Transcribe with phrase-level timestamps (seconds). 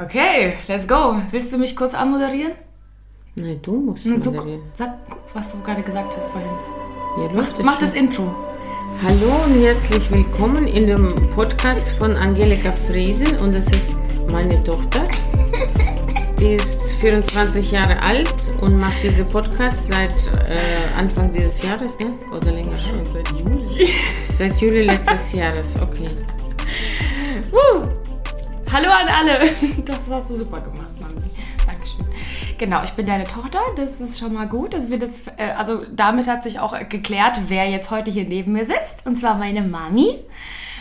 [0.00, 1.16] Okay, let's go.
[1.30, 2.52] Willst du mich kurz anmoderieren?
[3.34, 4.62] Nein, du musst Du, moderieren.
[4.74, 4.94] sag,
[5.34, 6.50] was du gerade gesagt hast vorhin.
[7.18, 7.84] Ja, läuft Mach schon.
[7.84, 8.22] das Intro.
[9.02, 13.94] Hallo und herzlich willkommen in dem Podcast von Angelika Friesen und das ist
[14.30, 15.06] meine Tochter.
[16.40, 20.14] Die ist 24 Jahre alt und macht diese Podcast seit
[20.48, 20.58] äh,
[20.96, 22.06] Anfang dieses Jahres, ne?
[22.36, 23.04] Oder länger schon?
[23.04, 23.88] Seit Juli.
[24.36, 26.10] Seit Juli letztes Jahres, okay.
[27.50, 27.88] Woo.
[28.70, 29.48] Hallo an alle.
[29.84, 31.30] Das hast du super gemacht, Mami.
[31.66, 32.04] Dankeschön.
[32.58, 33.60] Genau, ich bin deine Tochter.
[33.76, 34.74] Das ist schon mal gut.
[34.74, 38.52] Das wird das, äh, also damit hat sich auch geklärt, wer jetzt heute hier neben
[38.52, 39.06] mir sitzt.
[39.06, 40.18] Und zwar meine Mami.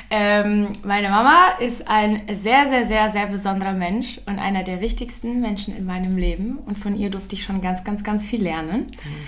[0.09, 5.39] Ähm, meine Mama ist ein sehr, sehr, sehr, sehr besonderer Mensch und einer der wichtigsten
[5.39, 6.59] Menschen in meinem Leben.
[6.65, 8.87] Und von ihr durfte ich schon ganz, ganz, ganz viel lernen.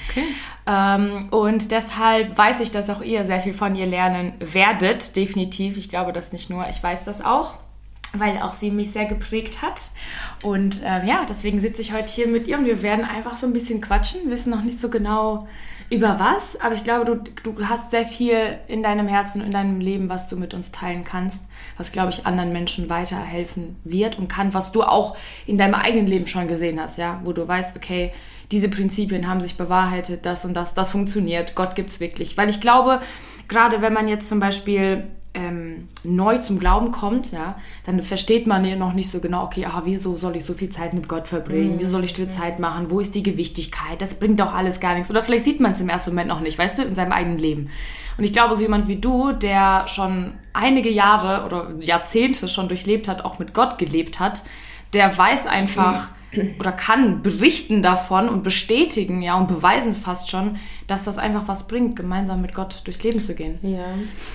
[0.09, 0.23] Okay.
[0.67, 5.77] Ähm, und deshalb weiß ich, dass auch ihr sehr viel von ihr lernen werdet, definitiv.
[5.77, 7.57] Ich glaube das nicht nur, ich weiß das auch,
[8.13, 9.91] weil auch sie mich sehr geprägt hat.
[10.43, 13.45] Und ähm, ja, deswegen sitze ich heute hier mit ihr und wir werden einfach so
[13.45, 15.47] ein bisschen quatschen, wissen noch nicht so genau
[15.91, 19.79] über was, aber ich glaube, du, du hast sehr viel in deinem Herzen, in deinem
[19.79, 21.43] Leben, was du mit uns teilen kannst,
[21.77, 25.17] was, glaube ich, anderen Menschen weiterhelfen wird und kann, was du auch
[25.47, 28.11] in deinem eigenen Leben schon gesehen hast, ja, wo du weißt, okay,
[28.51, 32.37] diese Prinzipien haben sich bewahrheitet, das und das, das funktioniert, Gott gibt's wirklich.
[32.37, 33.01] Weil ich glaube,
[33.47, 38.65] gerade wenn man jetzt zum Beispiel ähm, neu zum Glauben kommt, ja, dann versteht man
[38.65, 41.27] ja noch nicht so genau, okay, ah, wieso soll ich so viel Zeit mit Gott
[41.27, 41.75] verbringen?
[41.77, 42.89] Wieso soll ich stille Zeit machen?
[42.89, 44.01] Wo ist die Gewichtigkeit?
[44.01, 45.11] Das bringt doch alles gar nichts.
[45.11, 47.37] Oder vielleicht sieht man es im ersten Moment noch nicht, weißt du, in seinem eigenen
[47.37, 47.69] Leben.
[48.17, 53.07] Und ich glaube, so jemand wie du, der schon einige Jahre oder Jahrzehnte schon durchlebt
[53.07, 54.43] hat, auch mit Gott gelebt hat,
[54.93, 56.09] der weiß einfach
[56.59, 60.57] oder kann berichten davon und bestätigen, ja, und beweisen fast schon,
[60.89, 63.59] dass das einfach was bringt, gemeinsam mit Gott durchs Leben zu gehen.
[63.61, 63.85] Ja,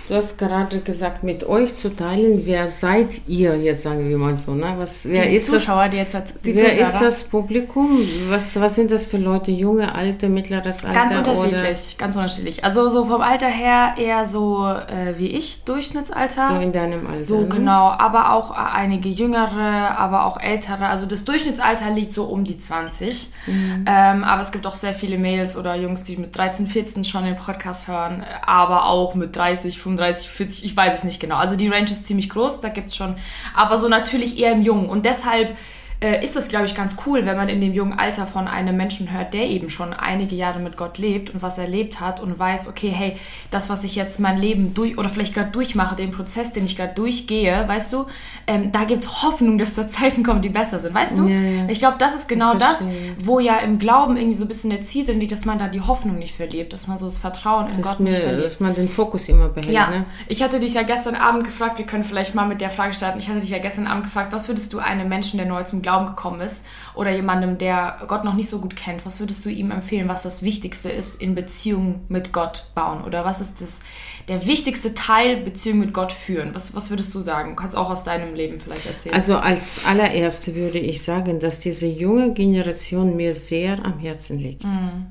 [0.09, 4.37] du hast gerade gesagt, mit euch zu teilen, wer seid ihr, jetzt sagen wir mal
[4.37, 4.75] so, ne?
[4.79, 6.81] Was, wer die ist das Zuschauer, die jetzt die Wer Zuhörer.
[6.81, 7.99] ist das Publikum?
[8.29, 9.51] Was, was sind das für Leute?
[9.51, 11.01] Junge, alte, mittleres Alter?
[11.01, 12.65] Ganz unterschiedlich, ganz unterschiedlich.
[12.65, 16.51] Also so vom Alter her eher so äh, wie ich, Durchschnittsalter.
[16.51, 17.23] Oder so in deinem Alter.
[17.23, 17.49] So ne?
[17.49, 20.87] genau, aber auch äh, einige jüngere, aber auch ältere.
[20.87, 23.31] Also das Durchschnittsalter liegt so um die 20.
[23.47, 23.85] Mhm.
[23.87, 27.25] Ähm, aber es gibt auch sehr viele Mädels oder Jungs, die mit 13, 14 schon
[27.25, 31.37] den Podcast hören, aber auch mit 30, 35, 40, ich weiß es nicht genau.
[31.37, 33.17] Also die Range ist ziemlich groß, da gibt es schon,
[33.55, 34.89] aber so natürlich eher im Jungen.
[34.89, 35.57] Und deshalb
[36.01, 38.77] äh, ist es, glaube ich, ganz cool, wenn man in dem jungen Alter von einem
[38.77, 42.39] Menschen hört, der eben schon einige Jahre mit Gott lebt und was erlebt hat und
[42.39, 43.17] weiß, okay, hey,
[43.51, 46.77] das, was ich jetzt mein Leben durch oder vielleicht gerade durchmache, den Prozess, den ich
[46.77, 48.07] gerade durchgehe, weißt du,
[48.47, 51.29] ähm, da gibt es Hoffnung, dass da Zeiten kommen, die besser sind, weißt du?
[51.29, 51.65] Ja, ja.
[51.69, 52.87] Ich glaube, das ist genau das,
[53.21, 55.81] wo ja im Glauben irgendwie so ein bisschen der Ziel liegt, dass man da die
[55.81, 58.45] Hoffnung nicht verliert, dass man so das Vertrauen in Dass, Gott nicht mir, verliert.
[58.47, 59.73] dass man den Fokus immer behält.
[59.73, 60.05] Ja, Ne?
[60.29, 63.19] ich hatte dich ja gestern Abend gefragt, wir können vielleicht mal mit der Frage starten.
[63.19, 65.83] Ich hatte dich ja gestern Abend gefragt, was würdest du einem Menschen, der neu zum
[65.83, 69.49] Glauben gekommen ist, oder jemandem, der Gott noch nicht so gut kennt, was würdest du
[69.49, 73.05] ihm empfehlen, was das Wichtigste ist in Beziehung mit Gott bauen?
[73.05, 73.81] Oder was ist das,
[74.29, 76.55] der wichtigste Teil Beziehung mit Gott führen?
[76.55, 77.51] Was, was würdest du sagen?
[77.51, 79.15] Du kannst auch aus deinem Leben vielleicht erzählen.
[79.15, 84.65] Also als allererste würde ich sagen, dass diese junge Generation mir sehr am Herzen liegt.
[84.65, 85.07] Mhm.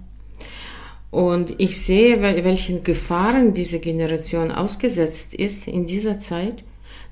[1.11, 6.63] Und ich sehe, wel- welchen Gefahren diese Generation ausgesetzt ist in dieser Zeit.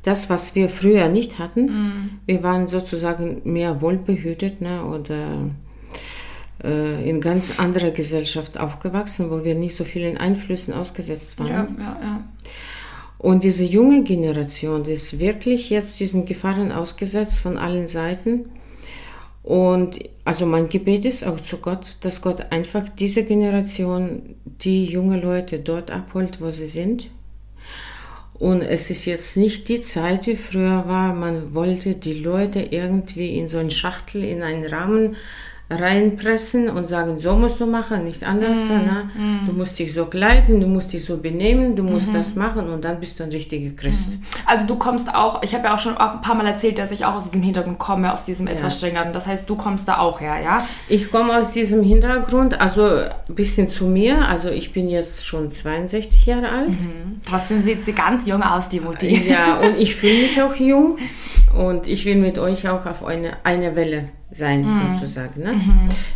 [0.04, 1.66] Das, was wir früher nicht hatten.
[1.66, 2.10] Mhm.
[2.26, 5.50] Wir waren sozusagen mehr wohlbehütet ne, oder
[6.64, 11.50] äh, in ganz anderer Gesellschaft aufgewachsen, wo wir nicht so vielen Einflüssen ausgesetzt waren.
[11.50, 12.24] ja, ja, ja.
[13.22, 18.46] Und diese junge Generation, die ist wirklich jetzt diesen Gefahren ausgesetzt von allen Seiten.
[19.44, 25.20] Und also mein Gebet ist auch zu Gott, dass Gott einfach diese Generation, die junge
[25.20, 27.12] Leute dort abholt, wo sie sind.
[28.42, 33.38] Und es ist jetzt nicht die Zeit, wie früher war, man wollte die Leute irgendwie
[33.38, 35.16] in so eine Schachtel, in einen Rahmen
[35.72, 38.58] reinpressen und sagen, so musst du machen, nicht anders.
[38.58, 39.10] ne?
[39.48, 42.84] Du musst dich so kleiden, du musst dich so benehmen, du musst das machen und
[42.84, 44.18] dann bist du ein richtiger Christ.
[44.46, 47.06] Also du kommst auch, ich habe ja auch schon ein paar Mal erzählt, dass ich
[47.06, 49.14] auch aus diesem Hintergrund komme, aus diesem etwas strengeren.
[49.14, 50.68] Das heißt, du kommst da auch her, ja?
[50.88, 54.28] Ich komme aus diesem Hintergrund, also ein bisschen zu mir.
[54.28, 56.78] Also ich bin jetzt schon 62 Jahre alt.
[57.26, 59.30] Trotzdem sieht sie ganz jung aus, die Mutti.
[59.30, 60.98] Ja, und ich fühle mich auch jung
[61.58, 65.42] und ich will mit euch auch auf eine, eine Welle sein, sozusagen.
[65.44, 65.56] Ne?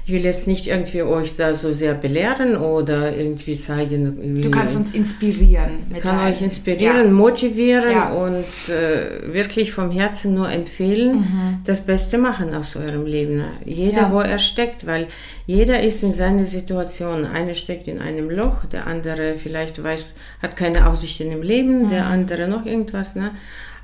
[0.05, 4.49] Ich will jetzt nicht irgendwie euch da so sehr belehren oder irgendwie zeigen, wie Du
[4.51, 5.71] kannst uns inspirieren.
[5.91, 8.13] Mit kann euch inspirieren, motivieren Ja.
[8.13, 13.37] und äh, wirklich vom Herzen nur empfehlen, das Beste machen aus eurem Leben.
[13.37, 13.45] ne?
[13.65, 14.11] Jeder, Ja.
[14.13, 15.07] wo er steckt, weil
[15.45, 17.25] jeder ist in seiner Situation.
[17.25, 22.05] Einer steckt in einem Loch, der andere vielleicht weiß, hat keine Aussichten im Leben, der
[22.07, 23.15] andere noch irgendwas.
[23.15, 23.31] Ne?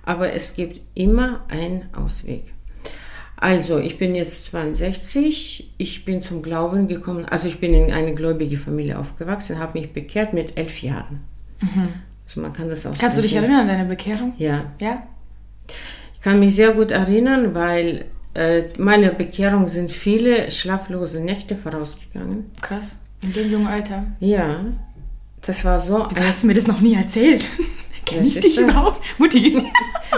[0.06, 2.54] Aber es gibt immer einen Ausweg.
[3.42, 8.14] Also, ich bin jetzt 62, ich bin zum Glauben gekommen, also ich bin in eine
[8.14, 11.22] gläubige Familie aufgewachsen, habe mich bekehrt mit elf Jahren.
[12.26, 14.34] Also man kann das auch Kannst du dich erinnern an deine Bekehrung?
[14.38, 15.04] Ja, Ja?
[16.14, 18.06] ich kann mich sehr gut erinnern, weil
[18.36, 22.46] äh, meiner Bekehrung sind viele schlaflose Nächte vorausgegangen.
[22.62, 22.96] Krass.
[23.24, 24.06] In dem jungen Alter.
[24.20, 24.66] Ja,
[25.42, 26.06] das war so.
[26.10, 27.44] Wieso hast du mir das noch nie erzählt?
[28.12, 29.00] Kenn ich Das dich überhaupt?
[29.18, 29.52] Mutti.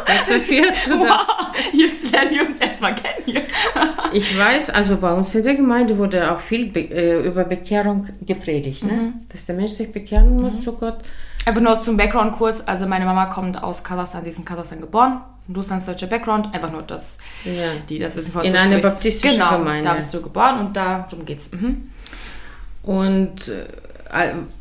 [0.07, 1.07] Jetzt erfährst du das.
[1.07, 3.42] Wow, jetzt lernen wir uns erstmal kennen hier.
[4.13, 8.07] Ich weiß, also bei uns in der Gemeinde wurde auch viel be äh, über Bekehrung
[8.22, 9.13] gepredigt, ne?
[9.31, 11.00] dass der Mensch sich bekehren muss zu Gott.
[11.45, 12.62] Einfach nur zum Background kurz.
[12.66, 15.22] Also meine Mama kommt aus Kasachstan, die ist in Kasachstan geboren.
[15.56, 16.54] Russlandsdeutscher Background.
[16.54, 17.51] Einfach nur, dass Ja.
[17.89, 19.89] die das wissen, falls In du einer baptistischen genau, Gemeinde.
[19.89, 21.51] da bist du geboren und darum geht's.
[21.51, 21.89] Mhm.
[22.84, 23.66] Und äh,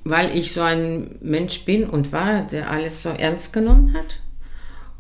[0.04, 4.18] weil ich so ein Mensch bin und war, der alles so ernst genommen hat.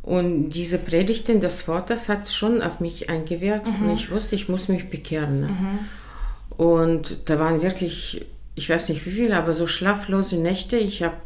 [0.02, 4.68] Und diese Predigten des Vaters hat schon auf mich eingewirkt und ich wusste, ich muss
[4.68, 5.40] mich bekehren.
[5.40, 5.50] Ne?
[6.56, 8.26] Und da waren wirklich,
[8.56, 10.76] ich weiß nicht wie viele, aber so schlaflose Nächte.
[10.76, 11.16] Ich habe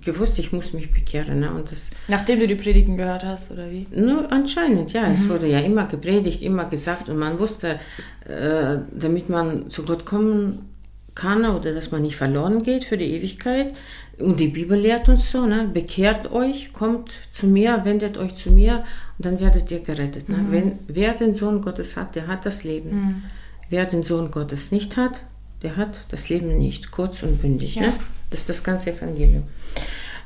[0.00, 1.40] gewusst, ich muss mich bekehren.
[1.40, 1.52] Ne?
[1.52, 3.86] Und das Nachdem du die Predigten gehört hast, oder wie?
[3.94, 5.06] nur anscheinend, ja.
[5.06, 7.78] Es wurde ja immer gepredigt, immer gesagt und man wusste,
[8.26, 10.73] äh, damit man zu Gott kommen
[11.14, 13.74] kann oder dass man nicht verloren geht für die Ewigkeit.
[14.18, 15.68] Und die Bibel lehrt uns so, ne?
[15.72, 18.84] bekehrt euch, kommt zu mir, wendet euch zu mir
[19.18, 20.28] und dann werdet ihr gerettet.
[20.28, 20.46] Ne?
[20.50, 23.24] Wenn, wer den Sohn Gottes hat, der hat das Leben.
[23.70, 25.22] Wer den Sohn Gottes nicht hat,
[25.62, 26.90] der hat das Leben nicht.
[26.90, 27.76] Kurz und bündig.
[27.76, 27.92] Ne?
[28.30, 29.44] Das ist das ganze Evangelium.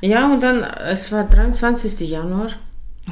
[0.01, 1.99] Ja, und dann, es war 23.
[2.01, 2.49] Januar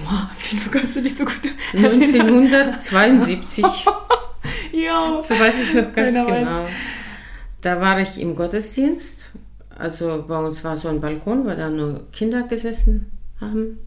[0.03, 1.39] Wow, wieso kannst du dich so gut
[1.73, 2.01] erinnern?
[2.01, 3.65] 1972,
[4.71, 5.21] Ja.
[5.21, 6.69] so weiß ich noch ganz Keiner weiß.
[7.62, 9.31] Da war ich im Gottesdienst.
[9.77, 13.80] Also bei uns war so ein Balkon, weil da nur Kinder gesessen haben.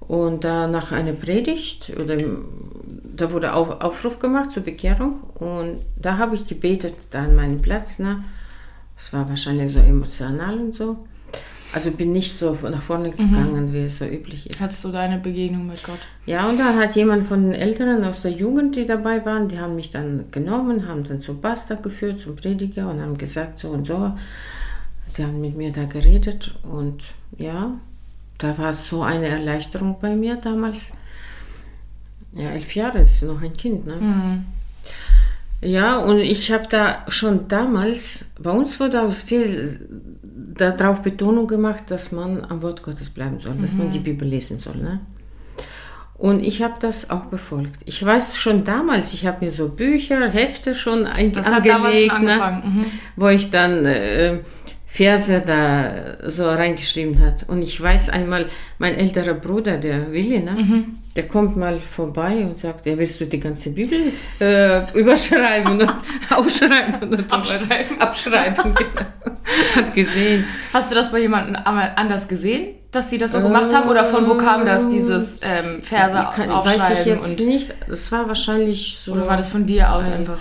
[0.00, 2.16] Und da nach einer Predigt, oder
[3.16, 5.20] da wurde auf, Aufruf gemacht zur Bekehrung.
[5.34, 7.98] Und da habe ich gebetet, da an meinem Platz.
[7.98, 8.24] Ne?
[8.96, 11.06] Es war wahrscheinlich so emotional und so.
[11.74, 14.60] Also bin nicht so nach vorne gegangen, wie es so üblich ist.
[14.60, 16.00] Hattest du deine Begegnung mit Gott?
[16.26, 19.58] Ja, und dann hat jemand von den Älteren aus der Jugend, die dabei waren, die
[19.58, 23.70] haben mich dann genommen, haben dann zum Pastor geführt, zum Prediger und haben gesagt, so
[23.70, 24.12] und so.
[25.16, 27.04] Die haben mit mir da geredet und
[27.38, 27.72] ja,
[28.38, 30.92] da war so eine Erleichterung bei mir damals.
[32.34, 33.96] Ja, elf Jahre ist noch ein Kind, ne?
[33.96, 34.44] Mhm.
[35.62, 39.78] Ja, und ich habe da schon damals, bei uns wurde auch viel
[40.56, 44.58] darauf Betonung gemacht, dass man am Wort Gottes bleiben soll, dass man die Bibel lesen
[44.58, 44.76] soll.
[44.76, 45.00] Ne?
[46.14, 47.80] Und ich habe das auch befolgt.
[47.84, 52.24] Ich weiß schon damals, ich habe mir so Bücher, Hefte schon ein, Das angelegt, schon
[52.24, 52.62] ne?
[52.64, 52.84] Mhm.
[53.16, 54.40] wo ich dann äh,
[54.94, 57.48] Verse da so reingeschrieben hat.
[57.48, 58.44] Und ich weiß einmal,
[58.78, 60.84] mein älterer Bruder, der Willi, ne, Mhm.
[61.16, 63.98] der kommt mal vorbei und sagt, ja, willst du die ganze Bibel
[64.38, 65.88] äh, überschreiben und
[66.30, 67.98] ausschreiben und Abschreiben.
[68.00, 69.00] abschreiben genau.
[69.76, 70.44] hat gesehen.
[70.74, 73.88] Hast du das bei jemandem anders gesehen, dass sie das so gemacht haben?
[73.88, 76.80] Oder von wo kam das, dieses ähm, Verse Ich kann, aufschreiben?
[76.82, 77.72] weiß ich jetzt und, nicht.
[77.90, 79.12] Es war wahrscheinlich so.
[79.12, 80.40] oder war das von dir aus einfach?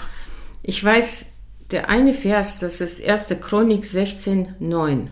[0.62, 1.28] Ich weiß,
[1.72, 3.36] der eine Vers, das ist 1.
[3.42, 5.10] Chronik 16, 9.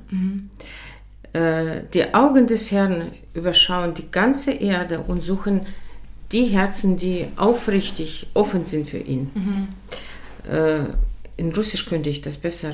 [1.34, 5.62] Äh, die Augen des Herrn überschauen die ganze Erde und suchen
[6.32, 9.32] die Herzen, die aufrichtig offen sind für ihn.
[10.50, 10.82] Äh,
[11.40, 12.74] in Russisch könnte ich das besser.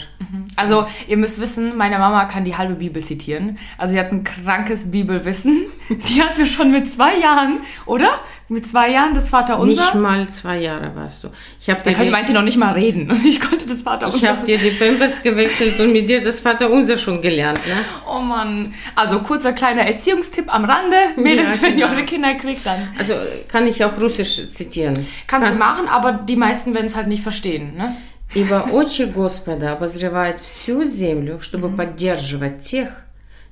[0.55, 3.57] Also, ihr müsst wissen, meine Mama kann die halbe Bibel zitieren.
[3.77, 5.65] Also, sie hat ein krankes Bibelwissen.
[6.09, 8.09] Die hat mir schon mit zwei Jahren, oder?
[8.49, 9.81] Mit zwei Jahren das Vaterunser.
[9.83, 11.29] Nicht mal zwei Jahre warst du.
[11.61, 13.09] Ich habe dir, kann, meinte noch nicht mal reden.
[13.11, 14.17] Und ich konnte das Vaterunser.
[14.17, 17.59] ich hab dir die Pampers gewechselt und mit dir das Vaterunser schon gelernt.
[17.67, 17.73] Ne?
[18.07, 18.73] Oh Mann.
[18.95, 20.97] Also, kurzer kleiner Erziehungstipp am Rande.
[21.17, 21.95] Mädels, Ja, wenn ihr genau.
[21.97, 23.13] eure Kinder kriegt, dann Also
[23.47, 25.05] kann ich auch Russisch zitieren.
[25.27, 27.73] kannst du machen, aber die meisten werden es halt nicht verstehen.
[27.75, 27.95] Ne?
[28.34, 33.04] Ибо очи Господа обозревают всю землю, чтобы поддерживать тех,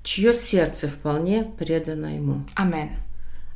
[0.04, 2.44] чье сердце вполне предано Ему.
[2.56, 2.90] Amen.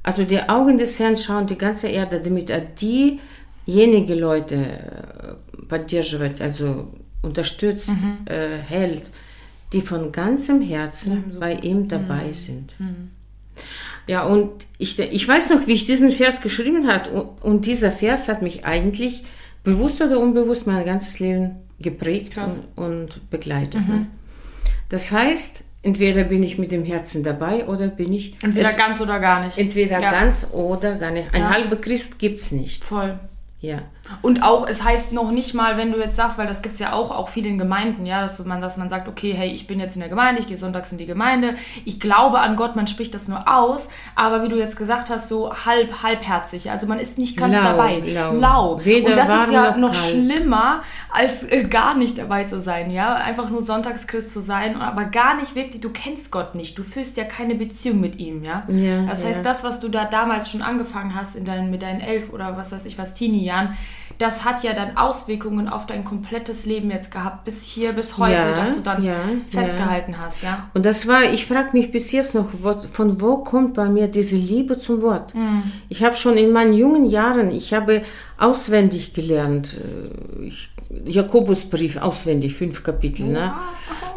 [0.03, 6.41] Also die Augen des Herrn schauen die ganze Erde, damit er diejenigen Leute äh, поддерживает,
[6.41, 7.93] also unterstützt,
[8.27, 9.05] äh, hält,
[9.73, 12.75] die von ganzem Herzen bei ihm dabei sind.
[14.09, 17.11] Ja, und ich, ich weiß noch, wie ich diesen Vers geschrieben habe.
[17.11, 19.23] Und, und dieser Vers hat mich eigentlich
[19.72, 22.60] bewusst oder unbewusst mein ganzes Leben geprägt Krass.
[22.76, 23.88] und, und begleitet.
[23.88, 24.08] Ne?
[24.90, 29.02] Das heißt, entweder bin ich mit dem Herzen dabei oder bin ich Entweder es- ganz
[29.02, 29.58] oder gar nicht.
[29.58, 30.12] entweder Ja.
[30.12, 31.34] ganz oder gar nicht.
[31.34, 31.50] Ein Ja.
[31.54, 32.84] halber Christ gibt es nicht.
[32.84, 33.20] Voll.
[33.60, 33.80] Ja.
[34.22, 36.80] Und auch, es heißt noch nicht mal, wenn du jetzt sagst, weil das gibt es
[36.80, 39.66] ja auch, auch viel in Gemeinden, ja, dass man, dass man sagt, okay, hey, ich
[39.66, 42.76] bin jetzt in der Gemeinde, ich gehe sonntags in die Gemeinde, ich glaube an Gott,
[42.76, 46.86] man spricht das nur aus, aber wie du jetzt gesagt hast, so halb, halbherzig, also
[46.86, 48.04] man ist nicht ganz Lau, dabei.
[48.06, 48.34] lau.
[48.34, 48.86] Lau.
[48.86, 52.92] Weder Und das ist ja noch noch schlimmer, als äh, gar nicht dabei zu sein,
[52.92, 56.84] ja, einfach nur Sonntagschrist zu sein, aber gar nicht wirklich, du kennst Gott nicht, du
[56.84, 58.64] führst ja keine Beziehung mit ihm, ja.
[58.68, 59.44] Ja, das heißt, ja.
[59.44, 62.72] das, was du da damals schon angefangen hast in deinen, mit deinen elf oder was
[62.72, 63.14] weiß ich was,
[63.48, 63.78] Teenie-Jahren,
[64.18, 68.34] das hat ja dann Auswirkungen auf dein komplettes Leben jetzt gehabt, bis hier, bis heute,
[68.34, 69.14] Ja, dass du dann ja,
[69.50, 70.70] festgehalten hast, ja.
[70.74, 74.08] Und das war, ich frage mich bis jetzt noch, wo, von wo kommt bei mir
[74.08, 75.34] diese Liebe zum Wort?
[75.88, 78.02] Ich habe schon in meinen jungen Jahren, ich habe
[78.40, 80.72] auswendig gelernt, äh, ich,
[81.06, 83.54] Jakobusbrief auswendig, fünf Kapitel, ne?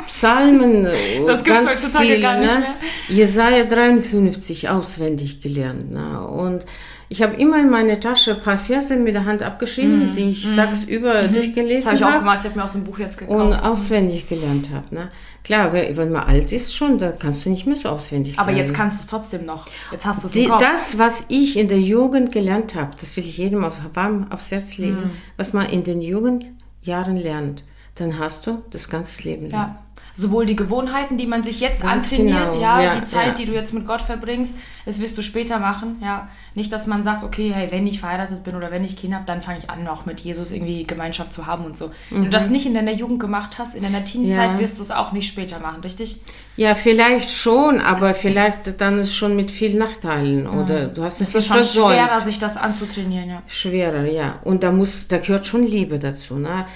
[0.07, 2.61] Psalmen, äh, Das gibt's ganz heutzutage viel, gar nicht ne?
[2.61, 3.17] mehr.
[3.19, 6.27] Jesaja 53 auswendig gelernt, ne?
[6.27, 6.65] Und
[7.13, 10.55] ich habe immer in meine Tasche ein paar Verse mit der Hand abgeschrieben, die ich
[10.55, 11.27] tagsüber Mhm.
[11.27, 13.29] Das durchgelesen habe ich auch habe gemacht, ich habe mir aus dem Buch jetzt und
[13.29, 13.65] gekauft.
[13.65, 14.95] auswendig gelernt habe.
[14.95, 15.11] Ne?
[15.43, 18.67] Klar, wenn man alt ist schon, da kannst du nicht mehr so auswendig Aber lernen.
[18.69, 19.67] jetzt kannst du es trotzdem noch.
[19.91, 20.61] Jetzt hast du es Die, im Kopf.
[20.61, 24.51] das, was ich in der Jugend gelernt habe, das will ich jedem auf, warm aufs
[24.53, 25.11] Herz legen, Mhm.
[25.37, 27.65] was man in den Jugendjahren lernt,
[27.97, 29.61] dann hast du das ganze Leben lang.
[29.61, 29.79] Ja.
[30.21, 33.33] Sowohl die Gewohnheiten, die man sich jetzt Ganz antrainiert, genau, ja, ja, die Zeit, ja.
[33.35, 36.29] die du jetzt mit Gott verbringst, das wirst du später machen, ja.
[36.55, 39.27] Nicht, dass man sagt, okay, hey, wenn ich verheiratet bin oder wenn ich Kinder habe,
[39.27, 41.91] dann fange ich an, auch mit Jesus irgendwie Gemeinschaft zu haben und so.
[42.11, 44.55] Wenn du das nicht in deiner Jugend gemacht hast, in deiner Teenie-Zeit, Mhm.
[44.57, 44.61] Ja.
[44.61, 46.21] wirst du es auch nicht später machen, richtig?
[46.57, 51.35] Ja, vielleicht schon, aber vielleicht dann ist schon mit vielen Nachteilen oder du hast Es
[51.35, 51.95] ist schon versäumt.
[51.97, 53.43] schwerer, sich das anzutrainieren, ja.
[53.47, 54.35] schwerer, ja.
[54.45, 56.67] Und da muss, da gehört schon Liebe dazu, ne?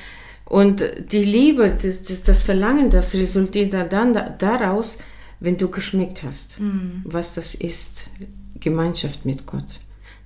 [0.59, 0.77] Und
[1.13, 4.99] die Liebe, das, das, das Verlangen, das resultiert dann da- daraus,
[5.41, 7.03] wenn du geschmeckt hast, Mhm.
[7.05, 8.11] was das ist,
[8.61, 9.71] Gemeinschaft mit Gott.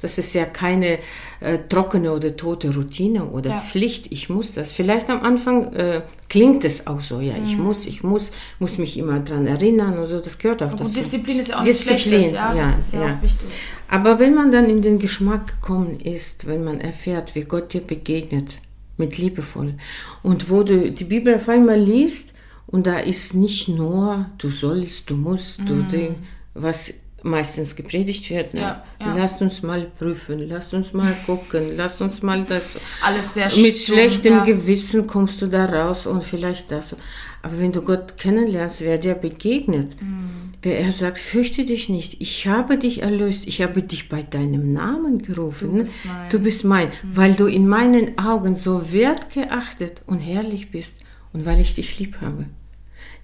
[0.00, 0.98] Das ist ja keine
[1.40, 3.58] äh, trockene oder tote Routine oder Ja.
[3.58, 4.12] Pflicht.
[4.12, 4.70] Ich muss das.
[4.70, 7.20] Vielleicht am Anfang äh, klingt es auch so.
[7.20, 7.44] Ja, Mhm.
[7.46, 8.30] ich muss, ich muss,
[8.60, 10.20] muss mich immer dran erinnern und so.
[10.20, 10.92] Das gehört auch Gut, dazu.
[10.94, 12.54] Disziplin ist ja auch Disziplin, Schlechtes, ja.
[12.54, 13.14] ja, das ist ja, ja.
[13.16, 13.48] auch wichtig.
[13.88, 17.80] Aber wenn man dann in den Geschmack gekommen ist, wenn man erfährt, wie Gott dir
[17.80, 18.58] begegnet,
[18.98, 19.74] mit liebevoll,
[20.22, 22.34] und wo du die Bibel auf einmal liest,
[22.66, 26.16] und da ist nicht nur, du sollst, du musst, du Ding,
[26.52, 28.54] was meistens gepredigt wird.
[28.54, 28.60] Ne?
[28.60, 29.14] Ja, ja.
[29.14, 32.78] Lasst uns mal prüfen, lasst uns mal gucken, lasst uns mal das.
[33.02, 34.44] Alles sehr Mit schlechtem ja.
[34.44, 36.94] Gewissen kommst du da raus und vielleicht das.
[37.42, 40.26] Aber wenn du Gott kennenlernst, wer dir begegnet, Mm.
[40.62, 44.72] wer er sagt, fürchte dich nicht, ich habe dich erlöst, ich habe dich bei deinem
[44.72, 45.70] Namen gerufen.
[45.72, 46.28] Du bist mein.
[46.30, 50.96] Du bist mein, weil du in meinen Augen so wertgeachtet und herrlich bist
[51.32, 52.46] und weil ich dich lieb habe.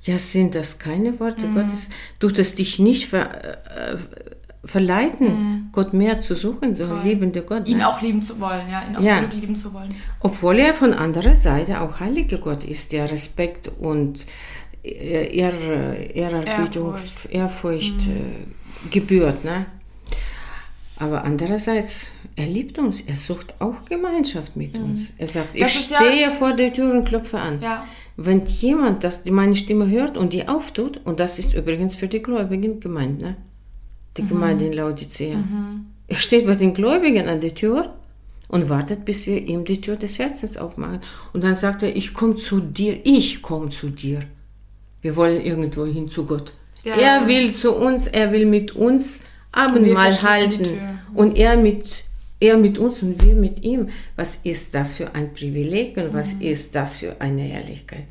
[0.03, 1.55] Ja, sind das keine Worte Mm.
[1.55, 1.89] Gottes?
[2.21, 3.57] Tut es dich nicht ver,
[3.93, 3.97] äh,
[4.67, 7.67] verleiten, Gott mehr zu suchen, so ein liebender Gott?
[7.69, 7.89] Ihn ne?
[7.89, 9.19] auch lieben zu wollen, ja, ihn auch Ja.
[9.19, 9.89] zurücklieben zu wollen.
[10.21, 14.25] Obwohl er von anderer Seite auch heiliger Gott ist, der Respekt und
[14.83, 15.53] äh, Ehr,
[16.15, 17.31] Ehrerbietung, Ehrfurcht.
[17.31, 19.45] Ehrfurcht, äh, gebührt.
[19.45, 19.67] Ne?
[20.99, 25.09] Aber andererseits, er liebt uns, er sucht auch Gemeinschaft mit uns.
[25.19, 25.61] Er sagt, Mhm.
[25.61, 27.61] Das ich ist ja- stehe vor der Tür und klopfe an.
[27.61, 27.85] Ja.
[28.17, 32.23] Wenn jemand das, meine Stimme hört und die auftut, und das ist übrigens für die
[32.23, 33.37] Gläubigen gemeint, ne?
[34.17, 34.29] Die Mhm.
[34.29, 35.39] Gemeinde in Laodicea.
[36.09, 37.95] Er steht bei den Gläubigen an der Tür
[38.49, 41.01] und wartet, bis wir ihm die Tür des Herzens aufmachen.
[41.33, 44.21] Und dann sagt er, ich komme zu dir, ich komme zu dir.
[45.03, 46.53] Wir wollen irgendwo hin zu Gott.
[46.85, 47.29] Ja, er ja.
[47.29, 49.21] will zu uns, er will mit uns
[49.53, 50.65] Abendmahl halten.
[50.65, 50.79] Tür.
[51.15, 52.05] Und er mit,
[52.41, 53.89] er mit uns und wir mit ihm.
[54.17, 58.07] Was ist das für ein Privileg und was ist das für eine Herrlichkeit?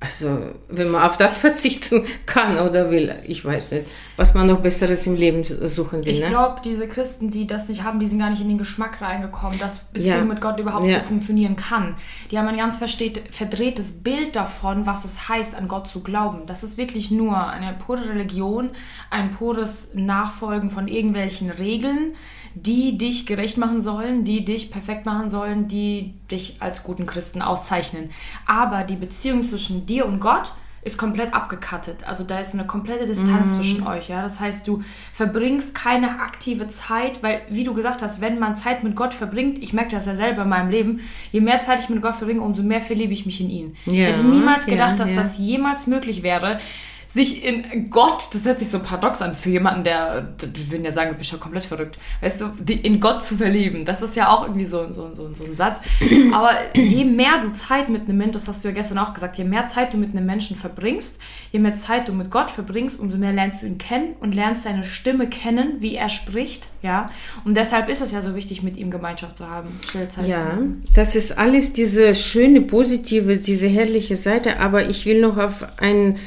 [0.00, 3.86] Also, wenn man auf das verzichten kann oder will, ich weiß nicht,
[4.16, 6.12] was man noch Besseres im Leben suchen will.
[6.12, 6.28] Ich ne?
[6.28, 9.58] glaube, diese Christen, die das nicht haben, die sind gar nicht in den Geschmack reingekommen,
[9.58, 10.24] dass Beziehung Ja.
[10.24, 11.00] mit Gott überhaupt Ja.
[11.00, 11.96] so funktionieren kann.
[12.30, 16.46] Die haben ein ganz versteht, verdrehtes Bild davon, was es heißt, an Gott zu glauben.
[16.46, 18.70] Das ist wirklich nur eine pure Religion,
[19.10, 22.14] ein pures Nachfolgen von irgendwelchen Regeln,
[22.62, 27.42] die dich gerecht machen sollen, die dich perfekt machen sollen, die dich als guten Christen
[27.42, 28.10] auszeichnen.
[28.46, 32.06] Aber die Beziehung zwischen dir und Gott ist komplett abgekattet.
[32.06, 34.08] Also da ist eine komplette Distanz zwischen euch.
[34.08, 34.22] Ja?
[34.22, 38.84] Das heißt, du verbringst keine aktive Zeit, weil, wie du gesagt hast, wenn man Zeit
[38.84, 41.00] mit Gott verbringt, ich merke das ja selber in meinem Leben,
[41.32, 43.76] je mehr Zeit ich mit Gott verbringe, umso mehr verliebe ich mich in ihn.
[43.86, 45.22] Ja, ich hätte niemals ja, gedacht, dass ja.
[45.22, 46.60] das jemals möglich wäre,
[47.08, 50.92] sich in Gott, das hört sich so paradox an für jemanden, der, die würden ja
[50.92, 54.14] sagen, du bist ja komplett verrückt, weißt du, die, in Gott zu verlieben, das ist
[54.14, 55.78] ja auch irgendwie so, so, so, so ein Satz.
[56.32, 59.38] Aber je mehr du Zeit mit einem Menschen, das hast du ja gestern auch gesagt,
[59.38, 61.18] je mehr Zeit du mit einem Menschen verbringst,
[61.50, 64.64] je mehr Zeit du mit Gott verbringst, umso mehr lernst du ihn kennen und lernst
[64.64, 67.10] seine Stimme kennen, wie er spricht, ja.
[67.44, 70.52] Und deshalb ist es ja so wichtig, mit ihm Gemeinschaft zu haben, Stillzeit Ja, zu
[70.52, 70.84] haben.
[70.94, 76.18] das ist alles diese schöne, positive, diese herrliche Seite, aber ich will noch auf einen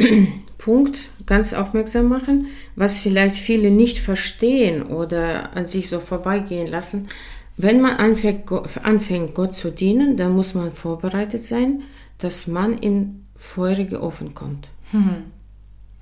[0.58, 7.08] Punkt ganz aufmerksam machen, was vielleicht viele nicht verstehen oder an sich so vorbeigehen lassen.
[7.56, 11.82] Wenn man anfängt, Gott zu dienen, dann muss man vorbereitet sein,
[12.18, 14.68] dass man in feurige Ofen kommt.
[14.92, 15.24] Mhm.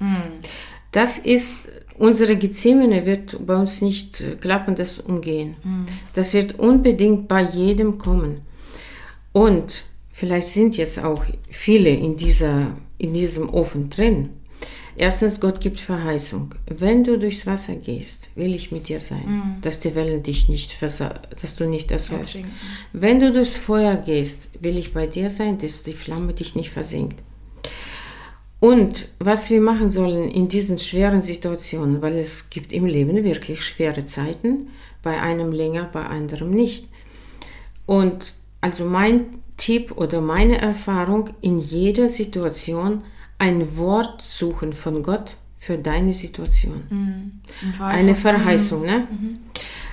[0.00, 0.22] Mhm.
[0.92, 1.52] Das ist,
[1.96, 5.56] unsere Gethsemane wird bei uns nicht klappendes umgehen.
[5.62, 5.86] Mhm.
[6.14, 8.42] Das wird unbedingt bei jedem kommen.
[9.32, 9.84] Und
[10.18, 14.30] vielleicht sind jetzt auch viele in, dieser, in diesem Ofen drin.
[14.96, 16.56] Erstens, Gott gibt Verheißung.
[16.66, 19.60] Wenn du durchs Wasser gehst, will ich mit dir sein, mhm.
[19.62, 22.40] dass die Wellen dich nicht dass du nicht ersäufst.
[22.92, 26.70] Wenn du durchs Feuer gehst, will ich bei dir sein, dass die Flamme dich nicht
[26.70, 27.22] versinkt.
[28.58, 33.64] Und was wir machen sollen in diesen schweren Situationen, weil es gibt im Leben wirklich
[33.64, 34.70] schwere Zeiten,
[35.00, 36.88] bei einem länger, bei anderem nicht.
[37.86, 39.26] Und also mein
[39.58, 43.02] Tipp oder meine Erfahrung in jeder Situation
[43.38, 46.82] ein Wort suchen von Gott für deine Situation.
[46.88, 47.32] Mhm.
[47.78, 49.06] Eine Verheißung, ne?
[49.10, 49.38] Mhm.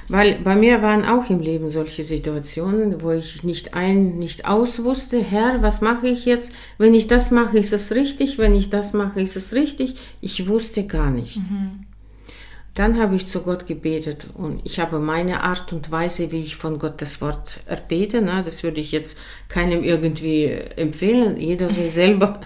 [0.08, 4.84] Weil bei mir waren auch im Leben solche Situationen, wo ich nicht ein, nicht aus
[4.84, 6.52] wusste, Herr, was mache ich jetzt?
[6.78, 9.96] Wenn ich das mache, ist es richtig, wenn ich das mache, ist es richtig.
[10.22, 11.38] Ich wusste gar nicht.
[11.38, 11.88] Mhm.
[12.75, 16.58] Dann habe ich zu Gott gebetet und ich habe meine Art und Weise, wie ich
[16.58, 18.22] von Gott das Wort erbete.
[18.22, 18.41] Ne?
[18.44, 19.17] Das würde ich jetzt
[19.48, 20.44] keinem irgendwie
[20.75, 21.38] empfehlen.
[21.38, 22.41] Jeder soll selber.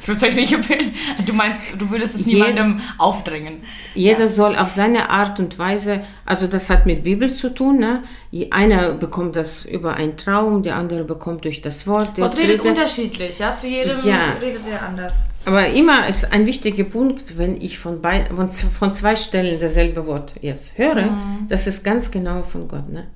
[0.00, 0.94] Ich würde es euch nicht empfehlen.
[1.26, 3.64] Du meinst, du würdest es niemandem aufdrängen.
[3.96, 4.28] Jeder ja.
[4.28, 7.78] soll auf seine Art und Weise, also das hat mit Bibel zu tun.
[7.78, 8.04] Ne?
[8.52, 12.14] Einer bekommt das über einen Traum, der andere bekommt durch das Wort.
[12.18, 13.52] Gott redet dritte, unterschiedlich, ja.
[13.56, 14.34] Zu jedem ja.
[14.40, 15.28] redet er anders.
[15.44, 20.06] Aber immer ist ein wichtiger Punkt, wenn ich von, bei, von, von zwei Stellen dasselbe
[20.06, 21.46] Wort jetzt höre, mhm.
[21.48, 22.90] das ist ganz genau von Gott.
[22.90, 23.06] Ne?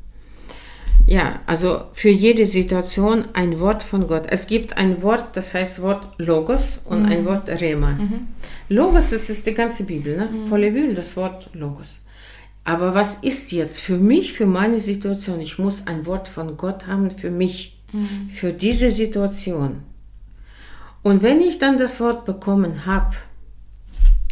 [1.07, 4.25] Ja, also für jede Situation ein Wort von Gott.
[4.29, 7.13] Es gibt ein Wort, das heißt Wort Logos und mhm.
[7.13, 7.93] ein Wort Rema.
[7.93, 8.29] Mhm.
[8.69, 10.27] Logos, das ist die ganze Bibel, ne?
[10.27, 10.49] Mhm.
[10.49, 12.01] Volle Bibel, das Wort Logos.
[12.65, 15.39] Aber was ist jetzt für mich, für meine Situation?
[15.41, 18.31] Ich muss ein Wort von Gott haben für mich, mhm.
[18.31, 19.83] für diese Situation.
[21.03, 23.15] Und wenn ich dann das Wort bekommen habe,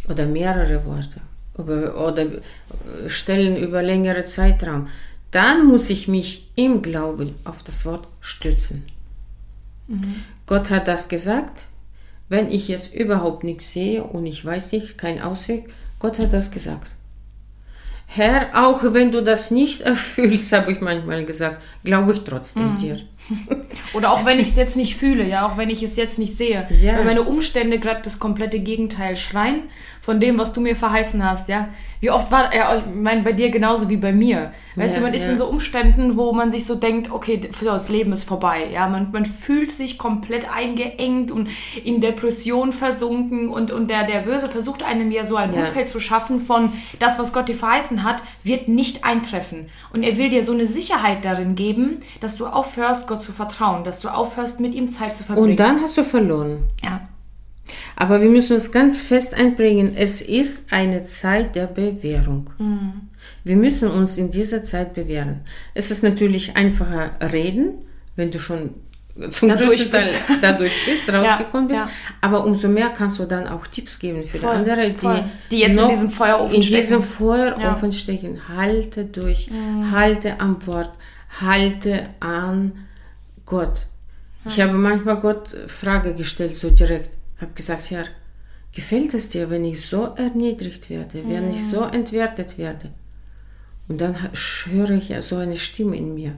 [0.09, 1.21] oder mehrere Worte,
[1.57, 2.25] oder, oder
[3.07, 4.87] Stellen über längere Zeitraum,
[5.31, 8.85] dann muss ich mich im Glauben auf das Wort stützen.
[9.87, 10.23] Mhm.
[10.47, 11.65] Gott hat das gesagt.
[12.27, 15.65] Wenn ich jetzt überhaupt nichts sehe und ich weiß nicht, kein Ausweg,
[15.99, 16.91] Gott hat das gesagt.
[18.07, 22.77] Herr, auch wenn du das nicht erfüllst, habe ich manchmal gesagt, glaube ich trotzdem mhm.
[22.77, 22.99] dir.
[23.93, 26.37] Oder auch wenn ich es jetzt nicht fühle, ja, auch wenn ich es jetzt nicht
[26.37, 26.65] sehe.
[26.69, 26.97] Ja.
[26.97, 29.63] Wenn meine Umstände gerade das komplette Gegenteil schreien
[30.05, 31.69] von dem, was du mir verheißen hast, ja.
[31.99, 34.51] Wie oft war, ja, ich meine, bei dir genauso wie bei mir.
[34.75, 37.89] Weißt ja, du, man ist in so Umständen, wo man sich so denkt, okay, das
[37.89, 38.87] Leben ist vorbei, ja.
[38.87, 41.49] Man, man fühlt sich komplett eingeengt und
[41.83, 45.99] in Depression versunken und, und der, der Böse versucht einem ja so ein Umfeld zu
[45.99, 49.65] schaffen von das, was Gott dir verheißen hat, wird nicht eintreffen.
[49.91, 53.83] Und er will dir so eine Sicherheit darin geben, dass du aufhörst, Gott zu vertrauen,
[53.83, 55.49] dass du aufhörst, mit ihm Zeit zu verbringen.
[55.49, 56.59] Und dann hast du verloren.
[56.83, 57.01] Ja.
[57.95, 62.49] Aber wir müssen uns ganz fest einbringen, es ist eine Zeit der Bewährung.
[62.57, 63.09] Mhm.
[63.43, 65.41] Wir müssen uns in dieser Zeit bewähren.
[65.73, 67.75] Es ist natürlich einfacher reden,
[68.15, 68.71] wenn du schon
[69.29, 70.19] zum dadurch größten Teil bist.
[70.41, 71.81] dadurch bist, rausgekommen bist.
[71.81, 71.89] Ja.
[72.21, 75.59] Aber umso mehr kannst du dann auch Tipps geben für voll, die andere, die, die
[75.59, 76.81] jetzt in diesem Feuerofen in stecken.
[76.81, 77.97] diesem Feuerofen ja.
[77.97, 78.41] stecken.
[78.49, 79.91] Halte durch, mhm.
[79.91, 80.91] halte am Wort,
[81.39, 82.73] halte an
[83.45, 83.87] Gott.
[84.47, 87.14] Ich habe manchmal Gott Frage gestellt, so direkt.
[87.39, 88.05] Habe gesagt, Herr,
[88.71, 92.91] gefällt es dir, wenn ich so erniedrigt werde, wenn ich so entwertet werde?
[93.87, 96.37] Und dann höre ich so eine Stimme in mir.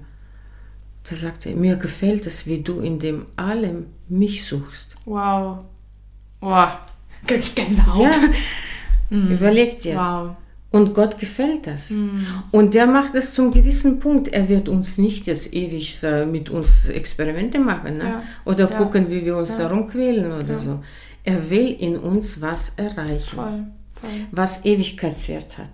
[1.09, 4.97] Da sagte er, mir gefällt es, wie du in dem allem mich suchst.
[5.05, 5.63] Wow.
[6.41, 6.69] Wow.
[7.25, 8.01] Gänsehaut.
[8.01, 8.11] Ja.
[9.09, 9.31] Mhm.
[9.37, 9.95] Überleg dir.
[9.95, 10.35] Wow.
[10.77, 11.89] Und Gott gefällt das.
[11.89, 12.27] Mhm.
[12.51, 14.27] Und der macht es zum gewissen Punkt.
[14.27, 18.03] Er wird uns nicht jetzt ewig äh, mit uns Experimente machen ne?
[18.03, 18.23] ja.
[18.45, 18.77] oder ja.
[18.77, 19.67] gucken, wie wir uns ja.
[19.67, 20.83] darum quälen oder so.
[21.23, 23.65] Er will in uns was erreichen, Voll.
[23.89, 24.27] Voll.
[24.31, 25.71] was Ewigkeitswert hat.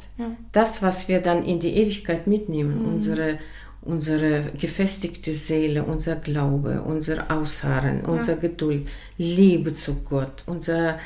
[0.54, 2.94] Das, was wir dann in die Ewigkeit mitnehmen, mhm.
[2.94, 3.40] unsere,
[3.82, 8.88] unsere gefestigte Seele, unser Glaube, unser Ausharren, unsere Geduld,
[9.18, 10.98] Liebe zu Gott, unser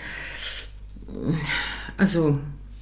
[1.98, 2.40] Also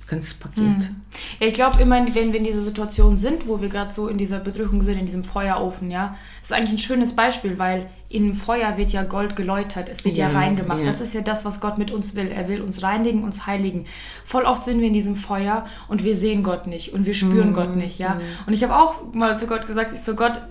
[0.08, 0.64] ganzes Paket.
[0.64, 1.02] Mhm.
[1.40, 4.18] Ja, ich glaube immer, wenn wir in dieser Situation sind, wo wir gerade so in
[4.18, 8.78] dieser Bedrückung sind, in diesem Feuerofen, ja, ist eigentlich ein schönes Beispiel, weil im Feuer
[8.78, 10.80] wird ja Gold geläutert, es wird ja, ja reingemacht.
[10.80, 10.86] Ja.
[10.86, 12.28] Das ist ja das, was Gott mit uns will.
[12.28, 13.86] Er will uns reinigen, uns heiligen.
[14.24, 17.50] Voll oft sind wir in diesem Feuer und wir sehen Gott nicht und wir spüren
[17.50, 17.54] mhm.
[17.54, 18.16] Gott nicht, ja.
[18.16, 18.22] Mhm.
[18.48, 20.42] Und ich habe auch mal zu Gott gesagt, ich so Gott,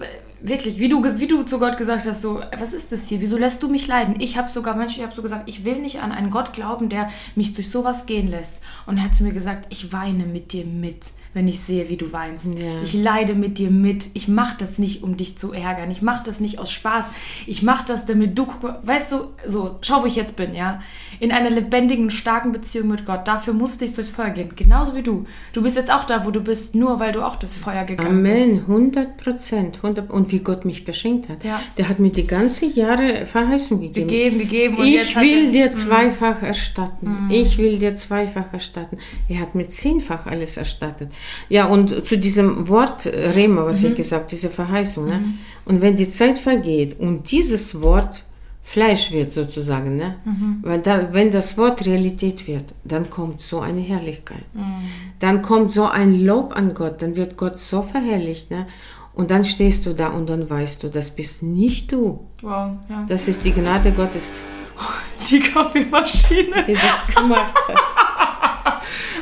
[0.44, 3.20] wirklich, wie du, wie du zu Gott gesagt hast, so, was ist das hier?
[3.20, 4.16] Wieso lässt du mich leiden?
[4.20, 6.88] Ich habe sogar, manchmal, ich habe so gesagt, ich will nicht an einen Gott glauben,
[6.88, 8.60] der mich durch sowas gehen lässt.
[8.86, 11.96] Und er hat zu mir gesagt, ich weine mit dir mit wenn ich sehe, wie
[11.96, 12.46] du weinst.
[12.46, 12.80] Ja.
[12.82, 14.08] Ich leide mit dir mit.
[14.14, 15.90] Ich mache das nicht, um dich zu ärgern.
[15.90, 17.06] Ich mache das nicht aus Spaß.
[17.46, 18.46] Ich mache das, damit du,
[18.82, 19.16] weißt du,
[19.46, 20.80] so, schau, wo ich jetzt bin, ja.
[21.20, 23.26] In einer lebendigen, starken Beziehung mit Gott.
[23.26, 24.50] Dafür musste ich durchs Feuer gehen.
[24.54, 25.26] Genauso wie du.
[25.52, 28.20] Du bist jetzt auch da, wo du bist, nur weil du auch durchs Feuer gegangen
[28.20, 28.34] Amen.
[28.34, 28.68] bist.
[28.68, 29.80] Amen, 100 Prozent.
[29.82, 31.44] Und wie Gott mich beschenkt hat.
[31.44, 31.60] Ja.
[31.76, 34.08] Der hat mir die ganzen Jahre Verheißung gegeben.
[34.08, 34.76] Gegeben, gegeben.
[34.76, 35.72] Und ich will dir mhm.
[35.72, 37.26] zweifach erstatten.
[37.28, 37.30] Mm.
[37.30, 38.98] Ich will dir zweifach erstatten.
[39.28, 41.10] Er hat mir zehnfach alles erstattet.
[41.48, 43.90] Ja, und zu diesem Wort äh, Rema, was mhm.
[43.90, 45.08] ich gesagt diese Verheißung.
[45.08, 45.18] Ne?
[45.18, 45.38] Mhm.
[45.64, 48.24] Und wenn die Zeit vergeht und dieses Wort
[48.66, 50.16] Fleisch wird sozusagen, ne?
[50.24, 50.60] Mhm.
[50.62, 54.42] Weil da, wenn das Wort Realität wird, dann kommt so eine Herrlichkeit.
[54.54, 54.88] Mhm.
[55.18, 58.50] Dann kommt so ein Lob an Gott, dann wird Gott so verherrlicht.
[58.50, 58.66] Ne?
[59.12, 62.26] Und dann stehst du da und dann weißt du, das bist nicht du.
[62.40, 63.04] Wow, ja.
[63.06, 64.32] Das ist die Gnade Gottes.
[65.30, 66.64] Die Kaffeemaschine.
[66.66, 67.93] Die das gemacht hat.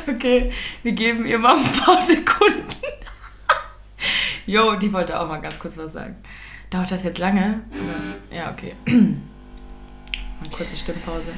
[0.15, 0.51] Okay,
[0.83, 2.63] wir geben ihr mal ein paar Sekunden.
[4.45, 6.15] Jo, die wollte auch mal ganz kurz was sagen.
[6.69, 7.61] Dauert das jetzt lange?
[8.35, 8.73] Ja, okay.
[8.85, 11.31] Mal kurze Stimmpause.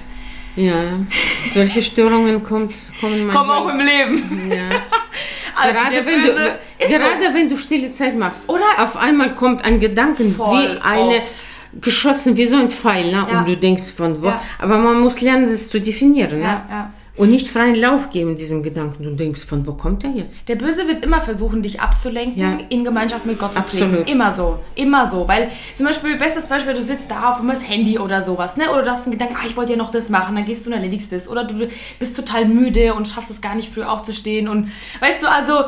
[0.56, 0.74] Ja,
[1.54, 4.52] solche Störungen kommt, kommen Kommen auch im Leben.
[4.52, 4.70] Ja.
[5.58, 7.34] Also gerade, wenn du, gerade so.
[7.34, 11.82] wenn du stille Zeit machst, Oder auf einmal kommt ein Gedanken wie eine oft.
[11.82, 13.26] geschossen, wie so ein Pfeil, ne?
[13.32, 13.40] Ja.
[13.40, 14.28] und du denkst von wo.
[14.28, 14.42] Ja.
[14.60, 16.40] Aber man muss lernen, das zu definieren.
[16.40, 16.62] Ne?
[16.70, 19.04] Ja, und nicht freien Lauf geben diesem Gedanken.
[19.04, 20.48] Du denkst, von wo kommt der jetzt?
[20.48, 22.60] Der Böse wird immer versuchen, dich abzulenken, ja.
[22.70, 23.96] in Gemeinschaft mit Gott zu Absolut.
[23.96, 24.12] treten.
[24.12, 24.60] Immer so.
[24.76, 25.28] Immer so.
[25.28, 28.70] Weil zum Beispiel, bestes Beispiel, du sitzt da auf dem Handy oder sowas, ne?
[28.70, 30.70] Oder du hast einen Gedanken, ah, ich wollte ja noch das machen, dann gehst du
[30.70, 31.30] und erledigst es.
[31.30, 31.68] Oder du
[32.00, 34.50] bist total müde und schaffst es gar nicht früh aufzustehen.
[34.50, 35.66] Und weißt du, also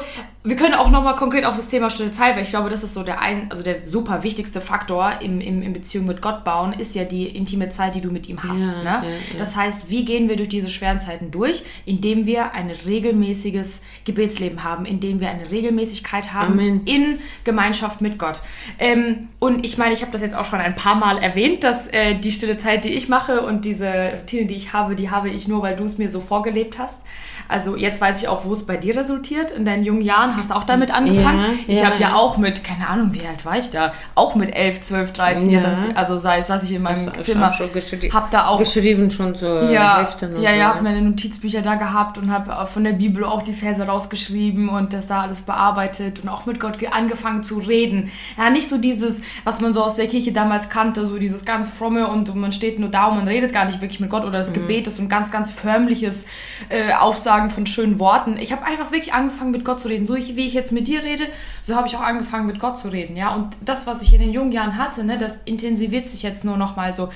[0.47, 2.93] wir können auch nochmal konkret auf das Thema stille Zeit, weil ich glaube, das ist
[2.93, 6.71] so der ein, also der super wichtigste Faktor im, im, in Beziehung mit Gott bauen,
[6.71, 8.83] ist ja die intime Zeit, die du mit ihm hast.
[8.83, 9.07] Ja, ne?
[9.07, 9.17] Ja, ja.
[9.37, 11.65] Das heißt, wie gehen wir durch diese schweren Zeiten durch?
[11.85, 16.85] Indem wir ein regelmäßiges Gebetsleben haben, indem wir eine Regelmäßigkeit haben Amen.
[16.85, 18.41] in Gemeinschaft mit Gott.
[18.79, 21.89] Ähm, und ich meine, ich habe das jetzt auch schon ein paar Mal erwähnt, dass
[21.89, 25.29] äh, die stille Zeit, die ich mache und diese Routine, die ich habe, die habe
[25.29, 27.05] ich nur, weil du es mir so vorgelebt hast.
[27.47, 29.51] Also jetzt weiß ich auch, wo es bei dir resultiert.
[29.51, 31.39] In deinen jungen Jahren hast du auch damit angefangen.
[31.39, 33.93] Ja, ich ja, habe ja, auch mit, keine Ahnung, wie alt war ich da?
[34.15, 35.49] Auch mit 11, 12, 13.
[35.49, 35.73] Ja.
[35.95, 37.53] Also sei, saß ich in meinem das Zimmer.
[37.53, 37.69] Schon
[38.11, 41.61] hab da auch geschrieben schon so ja, Heften und Ja, so, ja, habe meine Notizbücher
[41.61, 45.41] da gehabt und habe von der Bibel auch die Verse rausgeschrieben und das da alles
[45.41, 48.11] bearbeitet und auch mit Gott angefangen zu reden.
[48.37, 51.69] Ja, nicht so dieses, was man so aus der Kirche damals kannte, so dieses ganz
[51.69, 54.37] fromme und man steht nur da und man redet gar nicht wirklich mit Gott oder
[54.37, 54.55] das mhm.
[54.55, 56.25] Gebet ist ein ganz, ganz förmliches
[56.69, 58.37] äh, Aufsagen Sagen von schönen Worten.
[58.37, 60.07] Ich habe einfach wirklich angefangen mit Gott zu reden.
[60.07, 61.27] So wie ich jetzt mit dir rede,
[61.63, 63.15] so habe ich auch angefangen mit Gott zu reden.
[63.15, 66.43] Ja, und das, was ich in den jungen Jahren hatte, ne, das intensiviert sich jetzt
[66.43, 67.09] nur noch mal so.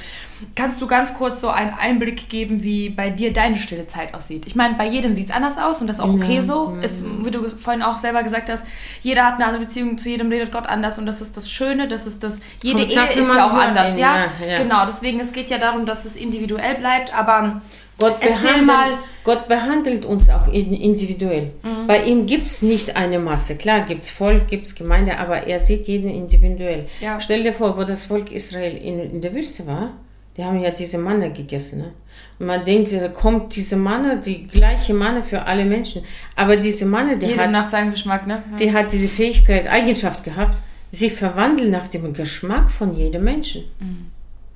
[0.55, 4.45] Kannst du ganz kurz so einen Einblick geben, wie bei dir deine stille Zeit aussieht?
[4.45, 6.41] Ich meine, bei jedem sieht es anders aus und das ist auch okay ja.
[6.43, 6.77] so.
[6.83, 8.63] Ist, wie du vorhin auch selber gesagt hast,
[9.01, 11.87] jeder hat eine andere Beziehung zu jedem, redet Gott anders und das ist das Schöne,
[11.87, 12.39] das ist das.
[12.61, 13.97] Jede Ehe ist ja auch anders?
[13.97, 14.59] Ja, ja?
[14.59, 17.61] Genau, deswegen es geht ja darum, dass es individuell bleibt, aber
[18.01, 18.97] Gott behandelt, mal.
[19.23, 21.51] Gott behandelt uns auch individuell.
[21.63, 21.87] Mhm.
[21.87, 23.55] Bei ihm gibt es nicht eine Masse.
[23.55, 26.87] Klar, gibt es Volk, gibt es Gemeinde, aber er sieht jeden individuell.
[26.99, 27.19] Ja.
[27.19, 29.93] Stell dir vor, wo das Volk Israel in, in der Wüste war,
[30.37, 31.79] die haben ja diese Manne gegessen.
[31.79, 31.91] Ne?
[32.39, 36.03] Und man denkt, da kommt diese Manne, die gleiche Manne für alle Menschen.
[36.35, 38.43] Aber diese Manne, die hat, nach seinem Geschmack, ne?
[38.51, 38.57] Ja.
[38.57, 40.57] die hat diese Fähigkeit, Eigenschaft gehabt,
[40.91, 43.65] sie verwandeln nach dem Geschmack von jedem Menschen.
[43.79, 44.07] Mhm.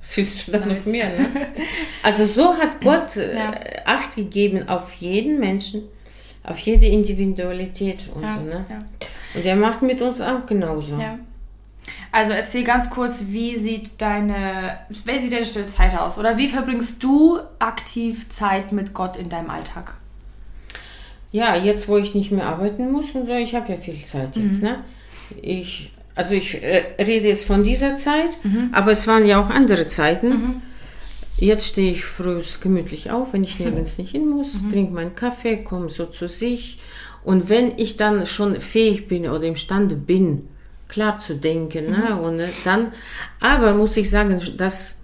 [0.06, 0.86] Was willst du da nice.
[0.86, 1.06] noch mehr?
[1.06, 1.46] Ne?
[2.02, 3.54] Also so hat Gott äh, ja.
[3.84, 5.82] Acht gegeben auf jeden Menschen,
[6.44, 8.44] auf jede Individualität und ja, so.
[8.44, 8.64] Ne?
[8.68, 8.78] Ja.
[9.34, 10.96] Und er macht mit uns auch genauso.
[10.96, 11.18] Ja.
[12.12, 16.18] Also erzähl ganz kurz, wie sieht deine, wie sieht deine stille Zeit aus?
[16.18, 19.94] Oder wie verbringst du aktiv Zeit mit Gott in deinem Alltag?
[21.32, 24.36] Ja, jetzt wo ich nicht mehr arbeiten muss und so, ich habe ja viel Zeit
[24.36, 24.62] jetzt.
[24.62, 24.68] Mhm.
[24.68, 24.84] Ne?
[25.42, 28.70] Ich also ich äh, rede jetzt von dieser Zeit, mhm.
[28.72, 30.28] aber es waren ja auch andere Zeiten.
[30.28, 30.62] Mhm.
[31.38, 34.72] Jetzt stehe ich früh gemütlich auf, wenn ich nirgends nicht hin muss, mhm.
[34.72, 36.78] trinke meinen Kaffee, komme so zu sich.
[37.22, 40.48] Und wenn ich dann schon fähig bin oder imstande bin,
[40.88, 42.18] klar zu denken, ne, mhm.
[42.20, 42.92] und äh, dann,
[43.38, 44.96] aber muss ich sagen, dass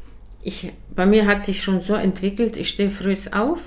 [0.43, 3.61] ich, bei mir hat sich schon so entwickelt, ich stehe früh auf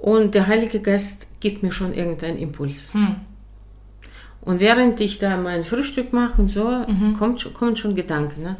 [0.00, 2.92] und der Heilige Geist gibt mir schon irgendeinen Impuls.
[2.92, 3.16] Hm.
[4.42, 7.14] Und während ich da mein Frühstück mache und so, Mhm.
[7.18, 8.42] kommt, kommen schon Gedanken.
[8.42, 8.56] Ne?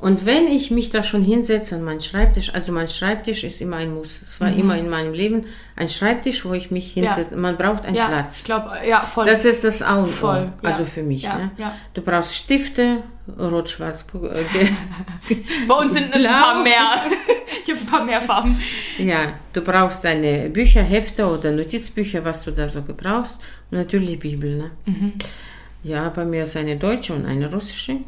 [0.00, 3.76] Und wenn ich mich da schon hinsetze an meinen Schreibtisch, also mein Schreibtisch ist immer
[3.76, 4.20] ein Muss.
[4.24, 5.44] Es war immer in meinem Leben
[5.76, 7.02] ein Schreibtisch, wo ich mich Mhm.
[7.02, 7.14] Ja.
[7.14, 7.36] hinsetze.
[7.36, 8.38] Man braucht einen Ja, Platz.
[8.38, 9.26] ich glaube, ja, voll.
[9.26, 10.70] Das ist das A und O, Voll, ja.
[10.70, 11.24] also für mich.
[11.24, 11.50] Ja, ne?
[11.58, 11.74] ja.
[11.92, 13.02] Du brauchst Stifte,
[13.38, 15.34] rot, schwarz, äh,
[15.68, 16.80] Bei uns sind es ein paar mehr.
[17.62, 18.58] Ich habe ein paar mehr Farben.
[18.96, 23.38] ja, du brauchst deine Bücher, Hefte oder Notizbücher, was du da so gebrauchst.
[23.70, 24.56] Und natürlich Bibel.
[24.56, 24.70] Ne?
[24.86, 25.12] Mhm.
[25.82, 27.98] Ja, bei mir ist eine deutsche und eine russische.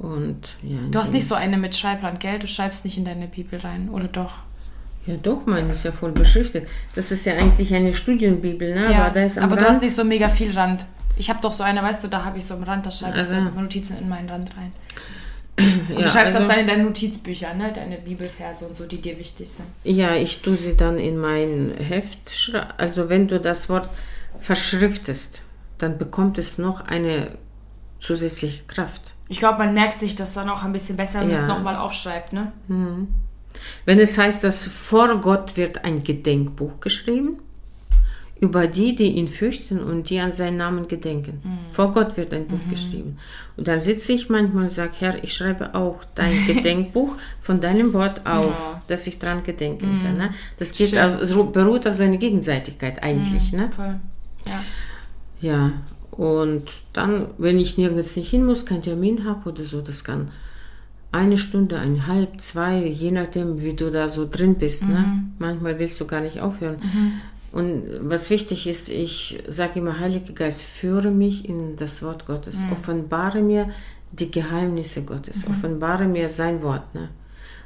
[0.00, 0.78] Und ja.
[0.90, 2.38] Du hast nicht so eine mit Schreibland, gell?
[2.38, 4.32] Du schreibst nicht in deine Bibel rein, oder doch?
[5.06, 6.66] Ja, doch, meine ist ja voll beschriftet.
[6.94, 8.94] Das ist ja eigentlich eine Studienbibel, ne?
[8.96, 10.86] aber da ist am aber du Rand, hast nicht so mega viel Rand.
[11.16, 13.14] Ich habe doch so eine, weißt du, da habe ich so am Rand, da schreibe
[13.14, 13.34] ich Also.
[13.34, 14.72] so Notizen in meinen Rand rein.
[15.90, 17.70] Und ja, du schreibst das also- dann in deine Notizbücher, ne?
[17.74, 19.66] Deine Bibelverse und so, die dir wichtig sind.
[19.84, 22.54] Ja, ich tue sie dann in mein Heft.
[22.78, 23.88] Also wenn du das Wort
[24.38, 25.42] verschriftest,
[25.76, 27.32] dann bekommt es noch eine
[28.00, 29.09] zusätzliche Kraft.
[29.30, 31.42] Ich glaube, man merkt sich das dann auch ein bisschen besser, wenn man Ja.
[31.42, 32.52] es nochmal aufschreibt, ne?
[33.84, 37.38] Wenn es heißt, dass vor Gott wird ein Gedenkbuch geschrieben,
[38.40, 41.42] über die, die ihn fürchten und die an seinen Namen gedenken.
[41.72, 43.18] Vor Gott wird ein Buch geschrieben.
[43.56, 47.92] Und dann sitze ich manchmal und sage, Herr, ich schreibe auch dein Gedenkbuch von deinem
[47.92, 48.82] Wort auf, Ja.
[48.88, 50.16] dass ich dran gedenken kann.
[50.16, 50.30] Ne?
[50.58, 53.52] Das geht auf, beruht auf so eine Gegenseitigkeit eigentlich.
[53.52, 53.70] Ne?
[53.76, 53.96] Voll.
[54.46, 54.60] Ja.
[55.42, 55.70] Ja,
[56.10, 60.30] und dann, wenn ich nirgends nicht hin muss, keinen Termin habe oder so, das kann
[61.12, 64.86] eine Stunde, eineinhalb, zwei, je nachdem, wie du da so drin bist.
[64.86, 65.24] Ne?
[65.38, 66.76] Manchmal willst du gar nicht aufhören.
[67.52, 72.58] Und was wichtig ist, ich sage immer, Heiliger Geist, führe mich in das Wort Gottes.
[72.70, 73.70] Offenbare mir
[74.12, 75.44] die Geheimnisse Gottes.
[75.48, 76.94] Offenbare mir sein Wort.
[76.94, 77.08] Ne?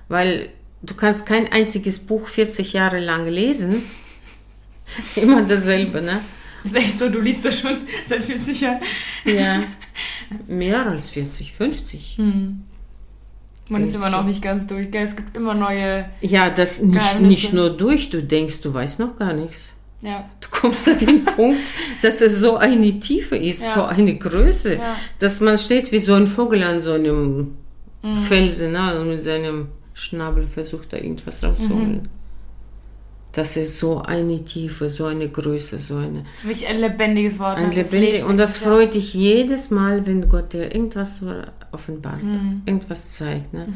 [0.09, 0.48] Weil
[0.83, 3.83] du kannst kein einziges Buch 40 Jahre lang lesen.
[5.16, 6.20] Immer dasselbe, ne?
[6.64, 8.81] Ist echt so, du liest das schon seit 40 Jahren.
[9.24, 9.62] Ja,
[10.48, 12.18] mehr als 40, 50.
[13.68, 15.05] Man ist immer noch nicht ganz durch, gell?
[15.05, 16.07] Es gibt immer neue.
[16.20, 19.72] Ja, das nicht, nicht nur durch, du denkst, du weißt noch gar nichts.
[20.03, 20.29] Ja.
[20.40, 21.62] Du kommst an den Punkt,
[22.03, 23.74] dass es so eine Tiefe ist, Ja.
[23.74, 24.96] so eine Größe, Ja.
[25.18, 27.57] dass man steht wie so ein Vogel an so einem
[28.03, 28.16] Mhm.
[28.18, 29.00] Felsen ne?
[29.00, 32.03] und mit seinem Schnabel versucht da irgendwas rauszuholen.
[32.03, 32.09] Mhm.
[33.35, 37.38] Das ist so eine Tiefe, so eine Größe, so eine Das ist wirklich ein lebendiges
[37.40, 37.59] Wort.
[37.59, 37.75] Ein ne?
[37.75, 41.27] Das lebendig, und das freut dich jedes Mal, wenn Gott dir irgendwas so
[41.73, 42.62] offenbart, Mhm.
[42.64, 43.66] irgendwas zeigt, ne?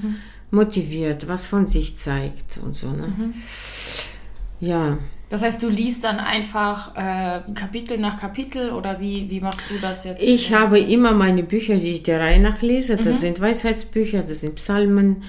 [0.51, 2.87] motiviert, was von sich zeigt und so.
[2.89, 3.09] Ne?
[3.17, 3.35] Mhm.
[4.61, 4.99] Ja.
[5.31, 9.75] Das heißt, du liest dann einfach äh, Kapitel nach Kapitel oder wie, wie machst du
[9.81, 10.23] das jetzt?
[10.23, 12.97] ich habe immer meine Bücher, die ich der Reihe nach lese.
[12.97, 13.21] Das Mhm.
[13.21, 15.23] sind Weisheitsbücher, das sind Psalmen,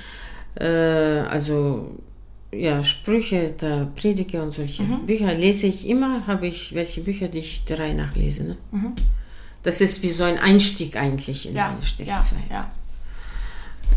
[0.55, 1.97] äh, also
[2.51, 5.05] ja, Sprüche, der Prediger und solche Mhm.
[5.05, 8.43] Bücher lese ich immer, habe ich welche Bücher, die ich der Reihe nach lese.
[8.43, 8.57] Ne?
[9.63, 11.57] Das ist wie so ein Einstieg eigentlich in Mhm.
[11.57, 11.85] ja, meine ja,
[12.23, 12.39] Steckzeit.
[12.49, 12.71] ja.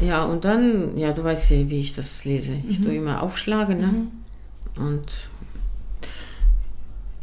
[0.02, 2.54] Ja, und dann, ja, du weißt ja, wie ich das lese.
[2.68, 2.84] Ich Mhm.
[2.84, 3.94] tue immer aufschlagen, ne?
[4.82, 5.04] Und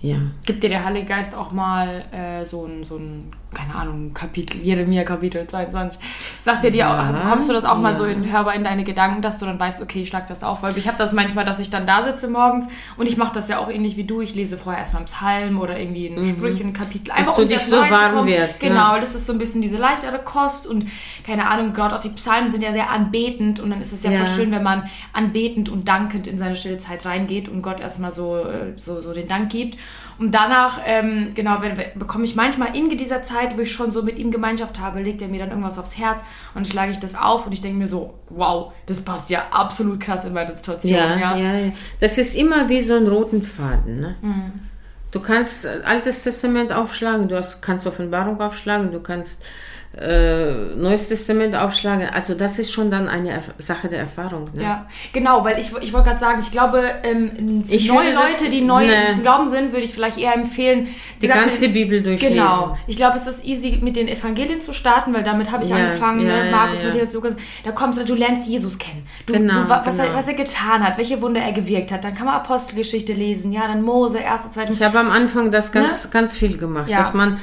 [0.01, 0.17] ja.
[0.45, 4.61] Gibt dir der Heilige Geist auch mal äh, so ein, so ein, keine Ahnung, Kapitel,
[4.61, 5.99] Jeremia Kapitel 22.
[6.41, 7.97] Sagt dir dir Ja, auch, bekommst du das auch mal ja.
[7.97, 10.61] so in, hörbar in deine Gedanken, dass du dann weißt, okay, ich schlag das auf?
[10.61, 13.49] Weil ich habe das manchmal, dass ich dann da sitze morgens und ich mache das
[13.49, 14.21] ja auch ähnlich wie du.
[14.21, 17.11] Ich lese vorher erstmal einen Psalm oder irgendwie ein Sprüche, ein Kapitel.
[17.11, 17.35] Einfach Mhm.
[17.37, 18.69] du um dich erst so mal warm wirst, ne?
[18.69, 20.85] Genau, das ist so ein bisschen diese leichtere Kost und
[21.25, 24.11] keine Ahnung, Gott, auch die Psalmen sind ja sehr anbetend und dann ist es ja,
[24.11, 24.19] Ja.
[24.19, 24.83] voll schön, wenn man
[25.13, 29.13] anbetend und dankend in seine stille Zeit reingeht und Gott erstmal so, äh, so, so
[29.13, 29.77] den Dank gibt.
[30.19, 34.03] Und danach, ähm, genau, wenn, bekomme ich manchmal in dieser Zeit, wo ich schon so
[34.03, 36.21] mit ihm Gemeinschaft habe, legt er mir dann irgendwas aufs Herz
[36.53, 40.01] und schlage ich das auf und ich denke mir so, wow, das passt ja absolut
[40.01, 40.93] krass in meine Situation.
[40.93, 41.71] Ja, Ja, ja, ja.
[42.01, 44.01] Das ist immer wie so ein roten Faden.
[44.01, 44.15] Ne?
[44.21, 44.51] Mhm.
[45.11, 49.41] Du kannst äh, Altes Testament aufschlagen, du hast, kannst Offenbarung aufschlagen, du kannst
[49.99, 52.07] äh, Neues Testament aufschlagen.
[52.13, 54.49] Also das ist schon dann eine Erf Sache der Erfahrung.
[54.53, 54.63] Ne?
[54.63, 58.39] Ja, genau, weil ich, ich wollte gerade sagen, ich glaube, ähm, Ich neue würde das-
[58.41, 58.93] Leute, die neu ne.
[59.11, 60.87] zum Glauben sind, würde ich vielleicht eher empfehlen,
[61.21, 62.35] Die gesagt, ganze mit- Bibel durchlesen.
[62.37, 62.77] Genau.
[62.87, 65.75] Ich glaube, es ist easy, mit den Evangelien zu starten, weil damit habe ich Ja,
[65.77, 66.25] angefangen.
[66.25, 66.51] ja, ne?
[66.51, 66.87] Markus, ja.
[66.89, 67.35] Matthäus, Lukas.
[67.63, 69.05] Da kommst du, du lernst Jesus kennen.
[69.25, 70.17] Du, Genau, du, wa- was, er, genau.
[70.17, 72.03] was er getan hat, welche Wunder er gewirkt hat.
[72.03, 74.71] Dann kann man Apostelgeschichte lesen, ja, dann Mose, erste, zweite.
[74.73, 76.95] Ich habe am Anfang das ganz, ganz viel gemacht, Ne?
[76.95, 77.37] Dass man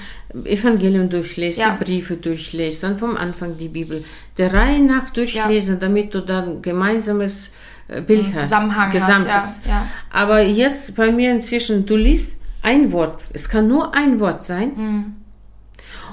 [0.44, 1.70] Evangelium durchlässt, Ja.
[1.78, 2.16] die Briefe
[2.46, 4.04] durchlässt, dann vom Anfang die Bibel,
[4.38, 7.50] der Reihe nach durchlesen, damit du dann gemeinsames
[7.88, 9.86] äh, Bild hast, Zusammenhang hast, ja, ja.
[10.10, 14.72] Aber jetzt bei mir inzwischen, du liest ein Wort, es kann nur ein Wort sein,
[14.76, 15.04] Mhm.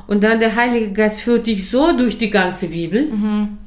[0.07, 3.57] und dann der Heilige Geist führt dich so durch die ganze Bibel, Mhm.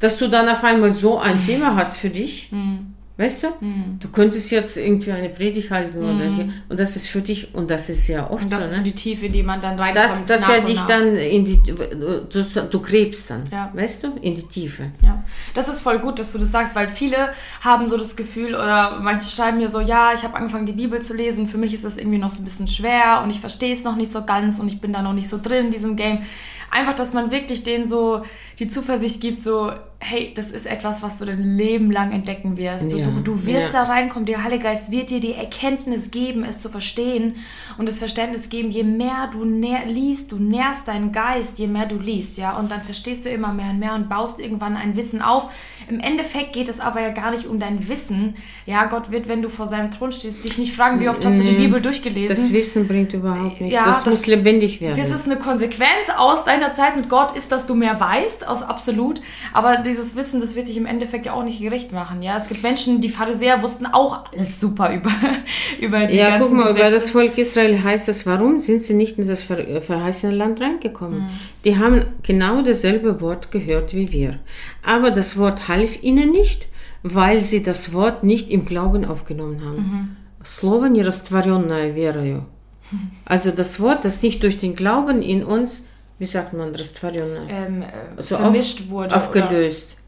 [0.00, 2.48] dass du dann auf einmal so ein Thema hast für dich.
[2.50, 2.93] Mhm.
[3.16, 3.46] Weißt du?
[3.60, 3.98] Hm.
[4.00, 7.70] Du könntest jetzt irgendwie eine Predigt halten oder die, und das ist für dich, und
[7.70, 8.82] das ist ja oft Und das so, ist ne?
[8.82, 10.28] die Tiefe, die man dann reinkommt.
[10.28, 10.86] nach er und dich nach.
[10.88, 13.70] dann in die, du, du gräbst dann, Ja.
[13.72, 14.90] weißt du, in die Tiefe.
[15.04, 15.22] Ja,
[15.54, 18.98] das ist voll gut, dass du das sagst, weil viele haben so das Gefühl oder
[19.00, 21.84] manche schreiben mir so, ja, ich habe angefangen, die Bibel zu lesen, für mich ist
[21.84, 24.58] das irgendwie noch so ein bisschen schwer und ich verstehe es noch nicht so ganz
[24.58, 26.22] und ich bin da noch nicht so drin in diesem Game.
[26.70, 28.22] Einfach, dass man wirklich denen so
[28.58, 32.92] die Zuversicht gibt, so, hey, das ist etwas, was du dein Leben lang entdecken wirst.
[32.92, 33.84] Du, Ja, du, du wirst ja.
[33.84, 37.36] da reinkommen, der Heilige Geist wird dir die Erkenntnis geben, es zu verstehen
[37.78, 41.96] und das Verständnis geben, je mehr du liest, du nährst deinen Geist, je mehr du
[41.98, 45.20] liest, ja, und dann verstehst du immer mehr und mehr und baust irgendwann ein Wissen
[45.22, 45.50] auf.
[45.88, 48.36] Im Endeffekt geht es aber ja gar nicht um dein Wissen.
[48.66, 51.38] Ja, Gott wird, wenn du vor seinem Thron stehst, dich nicht fragen, wie oft hast
[51.38, 52.36] du die Nee, Bibel durchgelesen.
[52.36, 53.76] Das Wissen bringt überhaupt nichts.
[53.76, 54.98] Ja, das, das- muss lebendig werden.
[54.98, 58.61] Das ist eine Konsequenz aus deiner Zeit mit Gott, ist, dass du mehr weißt, aus
[58.61, 59.21] absolut.
[59.53, 62.21] Aber dieses Wissen, das wird dich im Endeffekt ja auch nicht gerecht machen.
[62.21, 65.11] Ja, es gibt Menschen, die Pharisäer wussten auch alles super über,
[65.79, 66.93] über die ja, ganzen guck mal, über Gesetze.
[66.93, 70.61] das Volk Israel heißt es, warum sind sie nicht in das ver äh, verheißene Land
[70.61, 71.29] reingekommen?
[71.65, 74.39] Die haben genau dasselbe Wort gehört wie wir.
[74.85, 76.67] Aber das Wort half ihnen nicht,
[77.03, 80.17] weil sie das Wort nicht im Glauben aufgenommen haben.
[80.43, 82.45] Слово не растворенное верою.
[83.25, 85.83] Also das Wort, das nicht durch den Glauben in uns,
[86.18, 89.16] wie sagt man, restauriert, ähm, äh, also so vermischt auf, wurde.
[89.16, 89.92] Aufgelöst.
[89.92, 90.00] Oder?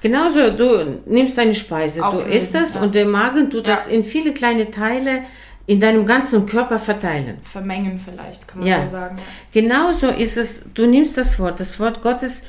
[0.00, 2.82] Genauso, du nimmst deine Speise, Auflösen, du isst das ja.
[2.82, 3.74] und der Magen tut ja.
[3.74, 5.22] das in viele kleine Teile
[5.66, 7.38] in deinem ganzen Körper verteilen.
[7.42, 8.82] Vermengen vielleicht, kann man ja.
[8.86, 9.16] so sagen.
[9.52, 12.42] Genauso ist es, du nimmst das Wort, das Wort Gottes,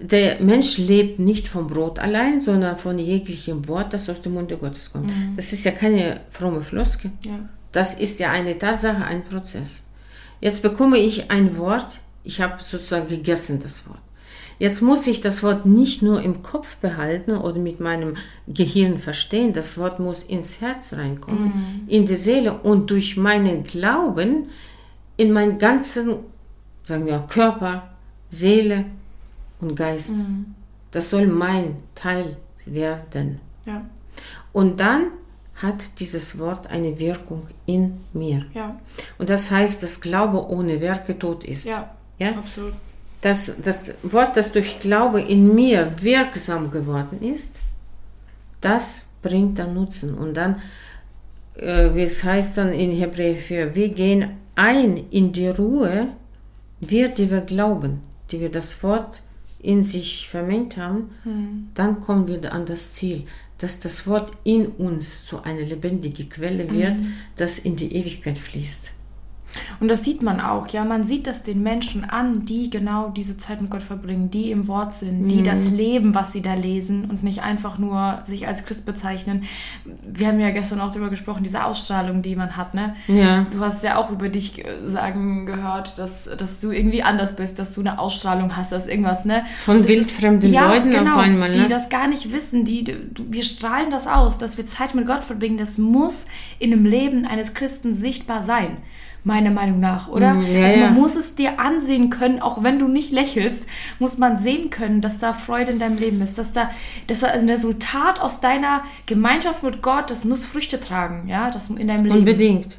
[0.00, 4.56] der Mensch lebt nicht vom Brot allein, sondern von jeglichem Wort, das aus dem Munde
[4.56, 5.08] Gottes kommt.
[5.08, 5.34] Mhm.
[5.36, 7.12] Das ist ja keine fromme Floskel.
[7.70, 9.82] Das ist ja eine Tatsache, ein Prozess.
[10.40, 13.98] Jetzt bekomme ich ein Wort, ich habe sozusagen gegessen das Wort.
[14.58, 19.54] Jetzt muss ich das Wort nicht nur im Kopf behalten oder mit meinem Gehirn verstehen,
[19.54, 24.50] das Wort muss ins Herz reinkommen, in die Seele und durch meinen Glauben
[25.16, 26.16] in meinen ganzen,
[26.84, 27.90] sagen wir, Körper,
[28.30, 28.84] Seele
[29.60, 30.14] und Geist.
[30.90, 33.40] Das soll mein Teil werden.
[33.66, 33.84] Ja.
[34.52, 35.12] Und dann
[35.54, 38.46] hat dieses Wort eine Wirkung in mir.
[38.54, 38.78] Ja.
[39.18, 41.64] Und das heißt, dass Glaube ohne Werke tot ist.
[41.64, 41.94] Ja.
[42.20, 42.36] Ja?
[42.36, 42.74] Absolut.
[43.22, 47.54] Das, das Wort, das durch Glaube in mir wirksam geworden ist,
[48.60, 50.14] das bringt dann Nutzen.
[50.14, 50.62] Und dann,
[51.56, 56.08] äh, wie es heißt dann in Hebräer 4, wir gehen ein in die Ruhe,
[56.80, 59.20] wir, die wir glauben, die wir das Wort
[59.62, 61.10] in sich vermengt haben,
[61.74, 63.26] dann kommen wir an das Ziel,
[63.58, 66.94] dass das Wort in uns zu einer lebendigen Quelle wird,
[67.36, 68.92] das in die Ewigkeit fließt.
[69.80, 70.84] Und das sieht man auch, ja.
[70.84, 74.68] Man sieht das den Menschen an, die genau diese Zeit mit Gott verbringen, die im
[74.68, 78.64] Wort sind, die das leben, was sie da lesen und nicht einfach nur sich als
[78.64, 79.44] Christ bezeichnen.
[79.84, 82.94] Wir haben ja gestern auch darüber gesprochen, diese Ausstrahlung, die man hat, ne?
[83.08, 83.46] Ja.
[83.50, 87.58] Du hast ja auch über dich äh, sagen gehört, dass, dass du irgendwie anders bist,
[87.58, 89.44] dass du eine Ausstrahlung hast, dass irgendwas, ne?
[89.64, 91.62] Von wildfremden ja, Leuten genau, auf einmal, ne?
[91.62, 95.06] Die das gar nicht wissen, die, die, wir strahlen das aus, dass wir Zeit mit
[95.06, 96.26] Gott verbringen, das muss
[96.58, 98.76] in dem Leben eines Christen sichtbar sein
[99.23, 100.35] Meiner Meinung nach, oder?
[100.35, 100.91] Mm, ja, also man ja.
[100.91, 103.65] muss es dir ansehen können, auch wenn du nicht lächelst,
[103.97, 106.69] muss man sehen können, dass da Freude in deinem Leben ist, dass da,
[107.07, 111.71] dass da ein Resultat aus deiner Gemeinschaft mit Gott, das muss Früchte tragen, ja, das
[111.71, 112.19] in deinem Leben.
[112.19, 112.77] Unbedingt.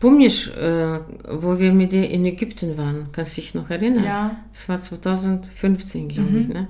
[0.00, 3.06] Помнишь, äh, wo wir mit dir in Ägypten waren?
[3.12, 4.04] Kannst du dich noch erinnern?
[4.04, 4.36] Ja.
[4.52, 6.48] Es war 2015, glaube ich.
[6.48, 6.68] Ne?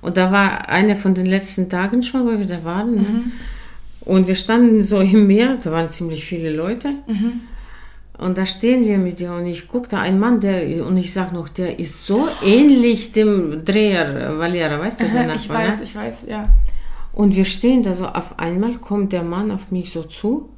[0.00, 2.94] Und da war einer von den letzten Tagen schon, wo wir da waren.
[2.94, 3.22] Ne?
[4.00, 6.94] Und wir standen so im Meer, da waren ziemlich viele Leute.
[8.17, 11.11] Und da stehen wir mit dir und ich gucke da einen Mann, der, und ich
[11.11, 15.83] sag noch, der ist so ähnlich dem Dreher Valera, weißt du, der ich weiß, ne?
[15.83, 16.49] ich weiß, ja.
[17.11, 20.49] Und wir stehen da so, auf einmal kommt der Mann auf mich so zu,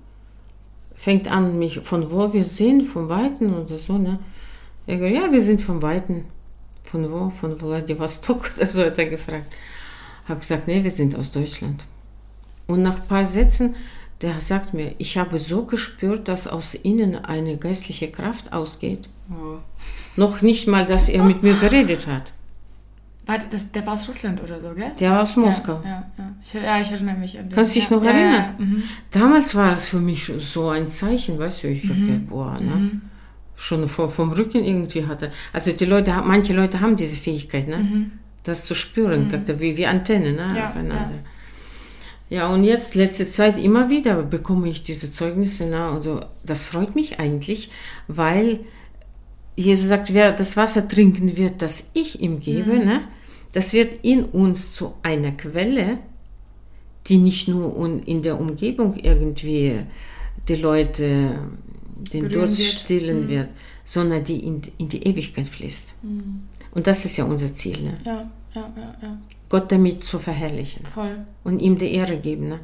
[0.95, 4.19] fängt an, mich, von wo wir sind, von Weiten oder so, ne?
[4.87, 6.25] Ich sage, ja, wir sind von Weiten.
[6.83, 7.29] Von wo?
[7.29, 9.53] Von Vladivostok oder so hat er gefragt.
[10.27, 11.85] Habe gesagt, nee, wir sind aus Deutschland.
[12.67, 13.75] Und nach ein paar Sätzen,
[14.21, 19.09] der sagt mir, ich habe so gespürt, dass aus ihnen eine geistliche Kraft ausgeht.
[19.27, 19.59] Wow.
[20.15, 22.31] Noch nicht mal, dass er mit mir geredet hat.
[23.25, 24.91] War das, der war aus Russland oder so, gell?
[24.99, 25.81] Der war aus Moskau.
[25.83, 26.31] Ja, ja, ja.
[26.43, 27.55] Ich, ja ich, erinnere mich an den.
[27.55, 28.55] Kannst du dich noch erinnern?
[28.57, 28.83] Mhm.
[29.09, 31.89] Damals war es für mich so ein Zeichen, weißt du, ich mhm.
[31.89, 32.75] habe boah, ne?
[32.75, 33.01] Mhm.
[33.55, 35.31] Schon vor, vom Rücken irgendwie hatte.
[35.53, 37.77] Also die Leute, manche Leute haben diese Fähigkeit, ne?
[37.77, 38.11] Mhm.
[38.43, 39.59] Das zu spüren, mhm.
[39.59, 40.67] wie, wie Antennen ne?
[40.67, 41.09] aufeinander.
[42.29, 42.49] Ja.
[42.49, 45.85] und jetzt, letzte Zeit, immer wieder bekomme ich diese Zeugnisse, ne?
[45.85, 47.69] Also, das freut mich eigentlich,
[48.07, 48.61] weil
[49.55, 53.01] Jesus sagt, wer das Wasser trinken wird, das ich ihm gebe, ne?
[53.53, 55.99] Das wird in uns zu einer Quelle,
[57.07, 59.81] die nicht nur in der Umgebung irgendwie
[60.49, 61.39] die Leute
[62.11, 62.67] den Durst wird.
[62.69, 63.29] stillen Mhm.
[63.29, 63.49] wird,
[63.85, 65.93] sondern die in, in die Ewigkeit fließt.
[66.71, 67.95] Und das ist ja unser Ziel, ne?
[68.03, 69.17] Ja, ja, ja, ja.
[69.49, 71.25] Gott damit zu verherrlichen Voll.
[71.43, 72.49] und ihm die Ehre geben.
[72.49, 72.59] Ne?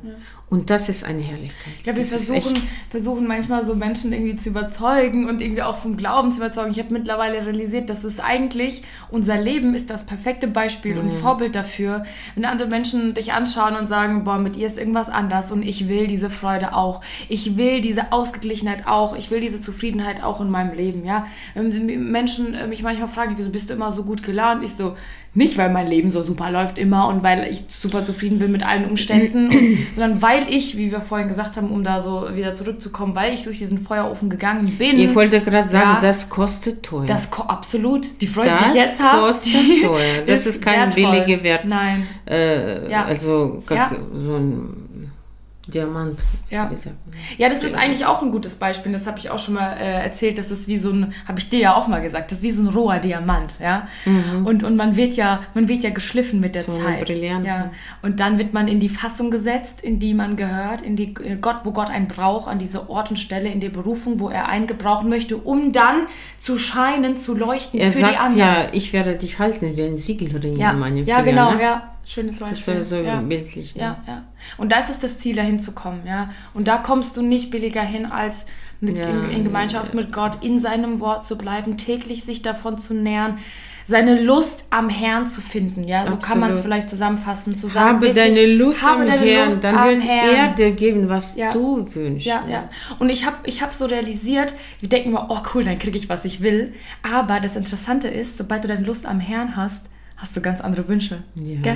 [0.51, 1.73] Und das ist eine Herrlichkeit.
[1.77, 2.53] Ich glaube, wir versuchen,
[2.89, 6.71] versuchen manchmal so Menschen irgendwie zu überzeugen und irgendwie auch vom Glauben zu überzeugen.
[6.71, 11.55] Ich habe mittlerweile realisiert, dass es eigentlich, unser Leben ist das perfekte Beispiel und Vorbild
[11.55, 12.03] dafür,
[12.35, 15.87] wenn andere Menschen dich anschauen und sagen, boah, mit ihr ist irgendwas anders und ich
[15.87, 16.99] will diese Freude auch.
[17.29, 19.15] Ich will diese Ausgeglichenheit auch.
[19.15, 21.27] Ich will diese Zufriedenheit auch in meinem Leben, ja.
[21.53, 24.65] Wenn Menschen äh, mich manchmal fragen, wieso bist du immer so gut gelaunt?
[24.65, 24.97] Ich so,
[25.33, 28.63] nicht weil mein Leben so super läuft immer und weil ich super zufrieden bin mit
[28.63, 29.49] allen Umständen,
[29.93, 33.33] sondern weil weil ich, wie wir vorhin gesagt haben, um da so wieder zurückzukommen, weil
[33.33, 34.97] ich durch diesen Feuerofen gegangen bin.
[34.99, 37.05] Ich wollte gerade sagen, das kostet teuer.
[37.05, 38.21] Das ko absolut.
[38.21, 39.27] Die Freude, das die ich jetzt habe.
[39.27, 40.01] Das kostet teuer.
[40.27, 41.23] Das ist, ist kein wertvoll.
[41.23, 41.65] billiger Wert.
[41.65, 42.07] Nein.
[42.27, 43.05] Äh, ja.
[43.05, 43.91] Also ja.
[44.13, 44.90] so ein
[45.73, 46.19] Diamant.
[46.49, 46.69] Ja.
[47.37, 48.91] Ja, das ist eigentlich auch ein gutes Beispiel.
[48.91, 50.37] Das habe ich auch schon mal äh, erzählt.
[50.37, 52.51] Das ist wie so ein, habe ich dir ja auch mal gesagt, das ist wie
[52.51, 53.87] so ein roher Diamant, ja.
[54.45, 56.71] Und, und man wird ja, man wird ja geschliffen mit der Mhm.
[56.73, 57.05] So Zeit.
[57.05, 57.45] Brillant.
[57.45, 57.71] Ja.
[58.01, 61.41] Und dann wird man in die Fassung gesetzt, in die man gehört, in die in
[61.41, 64.47] Gott, wo Gott einen braucht, an diese Ort und Stelle, in der Berufung, wo er
[64.47, 66.07] einen gebrauchen möchte, um dann
[66.37, 68.37] zu scheinen, zu leuchten Er für die sagt anderen.
[68.39, 71.25] ja, ich werde dich halten wie ein Siegelring ja, an meinen ja, Fingern.
[71.25, 71.61] genau, ne?
[71.63, 71.83] ja.
[72.11, 72.73] Schönes Das Beispiel.
[72.75, 73.21] ist so ja.
[73.21, 73.75] bildlich.
[73.75, 73.81] Ne?
[73.81, 74.23] Ja, ja.
[74.57, 76.29] Und das ist das Ziel, dahin zu kommen, ja.
[76.53, 78.45] Und da kommst du nicht billiger hin, als
[78.81, 82.77] mit, Ja, in, in Gemeinschaft mit Gott, in seinem Wort zu bleiben, täglich sich davon
[82.77, 83.37] zu nähern,
[83.85, 86.05] seine Lust am Herrn zu finden, ja.
[86.05, 86.63] So kann man es Absolut.
[86.75, 87.55] vielleicht zusammenfassen.
[87.55, 90.35] Zu sagen, Habe wirklich, deine Lust habe am deine Herrn, Lust dann am wird Herrn.
[90.35, 91.51] er dir geben, was Ja.
[91.51, 92.27] du wünschst.
[92.27, 92.51] Ja, ne?
[92.51, 92.67] ja.
[92.99, 96.09] Und ich habe ich hab so realisiert, wir denken immer, oh cool, dann kriege ich,
[96.09, 96.73] was ich will.
[97.09, 99.85] Aber das Interessante ist, sobald du deine Lust am Herrn hast,
[100.21, 101.23] hast du ganz andere Wünsche.
[101.35, 101.75] Ja.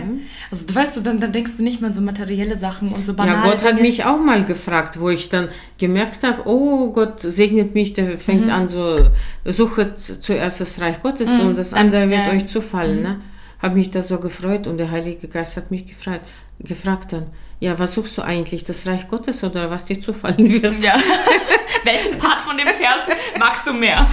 [0.52, 3.04] Also du weißt du, dann, dann denkst du nicht mehr an so materielle Sachen und
[3.06, 3.82] so Ja, banale Gott hat Dinge.
[3.82, 8.18] mich auch mal gefragt, wo ich dann gemerkt habe, oh Gott segnet mich, der Mhm.
[8.20, 9.10] fängt an so,
[9.46, 12.26] suchet zuerst das Reich Gottes und das andere wird Mhm.
[12.28, 12.34] ja.
[12.34, 12.38] Mhm.
[12.38, 13.02] euch zufallen.
[13.02, 13.22] Ne?
[13.62, 16.28] Habe mich da so gefreut und der Heilige Geist hat mich gefragt,
[16.60, 17.26] gefragt dann,
[17.60, 20.84] ja, was suchst du eigentlich, das Reich Gottes oder was dir zufallen wird?
[20.84, 20.96] Ja.
[21.84, 24.08] Welchen Part von dem Vers magst du mehr?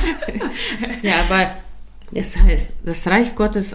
[1.03, 1.51] Ja, aber
[2.14, 3.74] es heißt, das Reich Gottes,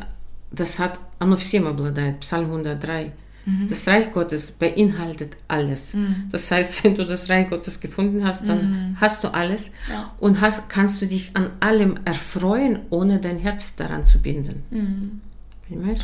[0.52, 3.12] das hat, Anufsim obladait, Psalm 103.
[3.46, 3.68] Mhm.
[3.68, 5.94] Das Reich Gottes beinhaltet alles.
[5.94, 6.28] Mhm.
[6.32, 8.98] Das heißt, wenn du das Reich Gottes gefunden hast, dann mhm.
[9.00, 10.14] hast du alles ja.
[10.20, 14.64] und hast, kannst du dich an allem erfreuen, ohne dein Herz daran zu binden.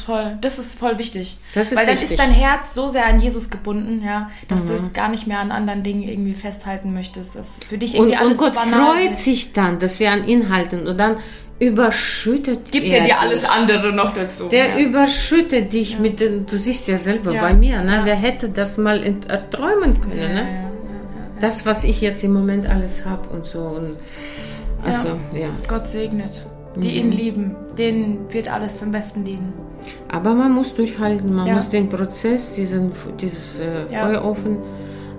[0.06, 1.38] Voll, das ist voll wichtig.
[1.56, 2.12] Das ist Weil dann wichtig.
[2.12, 5.40] ist dein Herz so sehr an Jesus gebunden, ja, dass du es gar nicht mehr
[5.40, 7.38] an anderen Dingen irgendwie festhalten möchtest.
[7.38, 9.24] Das für dich Und, irgendwie alles und Gott freut ist.
[9.24, 11.16] sich dann, dass wir an ihn halten und dann
[11.60, 14.50] überschüttet Gibt er er dir alles andere noch dazu.
[14.50, 14.86] Der ja.
[14.86, 17.42] überschüttet dich mit den, du siehst ja selber Ja.
[17.42, 17.98] bei mir, ne?
[17.98, 18.06] Ja.
[18.06, 20.42] Wer hätte das mal erträumen können, ja, ne?
[20.42, 20.70] ja, ja.
[21.40, 23.60] Das, was ich jetzt im Moment alles habe und so.
[23.60, 23.96] Und
[24.86, 25.48] also, ja.
[25.70, 26.46] Gott segnet.
[26.76, 26.96] Die Mhm.
[26.96, 29.54] ihn lieben, denen wird alles zum Besten dienen.
[30.12, 31.56] Aber man muss durchhalten, man Ja.
[31.56, 34.08] muss den Prozess, diesen, dieses äh, Ja.
[34.08, 34.58] Feuerofen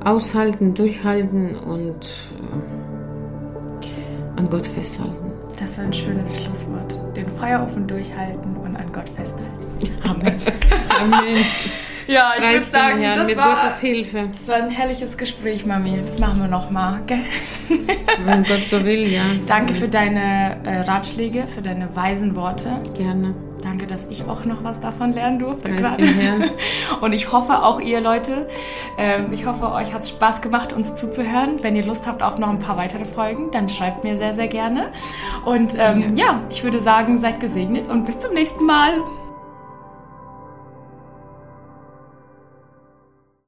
[0.04, 2.06] aushalten, durchhalten und
[3.80, 5.30] äh, an Gott festhalten.
[5.58, 6.98] Das ist ein schönes Schlusswort.
[7.16, 9.52] Den Feuerofen durchhalten und an Gott festhalten.
[10.04, 10.34] Amen.
[11.00, 11.44] Amen.
[12.06, 14.28] Ja, ich würde sagen, Herrn das mit war, Gottes Hilfe.
[14.30, 15.98] das war ein herrliches Gespräch, Mami.
[16.06, 17.00] Das machen wir nochmal.
[18.24, 19.22] Wenn Gott so will, ja.
[19.46, 22.80] Danke für deine äh, Ratschläge, für deine weisen Worte.
[22.96, 23.34] Gerne.
[23.64, 26.04] Danke, dass ich auch noch was davon lernen durfte gerade.
[27.00, 28.46] Und ich hoffe auch ihr Leute,
[28.98, 31.62] ähm, ich hoffe, euch hat es Spaß gemacht, uns zuzuhören.
[31.62, 34.48] Wenn ihr Lust habt auf noch ein paar weitere Folgen, dann schreibt mir sehr, sehr
[34.48, 34.92] gerne.
[35.46, 38.92] Und ähm, ja, ich würde sagen, seid gesegnet und bis zum nächsten Mal.